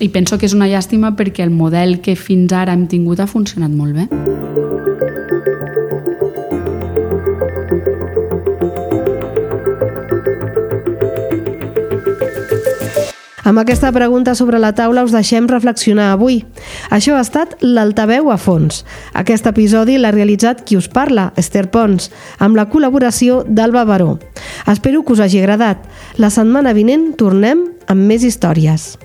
I 0.00 0.08
penso 0.14 0.38
que 0.38 0.46
és 0.46 0.54
una 0.54 0.68
llàstima 0.70 1.16
perquè 1.18 1.42
el 1.42 1.50
model 1.50 1.98
que 2.04 2.14
fins 2.14 2.52
ara 2.54 2.74
hem 2.76 2.86
tingut 2.86 3.18
ha 3.18 3.26
funcionat 3.26 3.74
molt 3.74 3.98
bé. 3.98 4.06
Amb 13.48 13.62
aquesta 13.62 13.88
pregunta 13.96 14.34
sobre 14.36 14.58
la 14.60 14.74
taula 14.76 15.02
us 15.06 15.14
deixem 15.16 15.46
reflexionar 15.48 16.10
avui. 16.12 16.42
Això 16.92 17.16
ha 17.16 17.22
estat 17.24 17.56
l'Altaveu 17.64 18.28
a 18.30 18.36
fons. 18.36 18.82
Aquest 19.16 19.48
episodi 19.48 19.96
l'ha 19.96 20.12
realitzat 20.12 20.62
qui 20.68 20.76
us 20.76 20.90
parla, 20.92 21.32
Esther 21.40 21.64
Pons, 21.72 22.10
amb 22.38 22.60
la 22.60 22.68
col·laboració 22.68 23.40
d'Alba 23.48 23.86
Baró. 23.88 24.18
Espero 24.68 25.02
que 25.02 25.16
us 25.16 25.24
hagi 25.24 25.40
agradat. 25.40 25.80
La 26.20 26.28
setmana 26.28 26.76
vinent 26.76 27.14
tornem 27.16 27.64
amb 27.88 28.04
més 28.04 28.22
històries. 28.22 28.98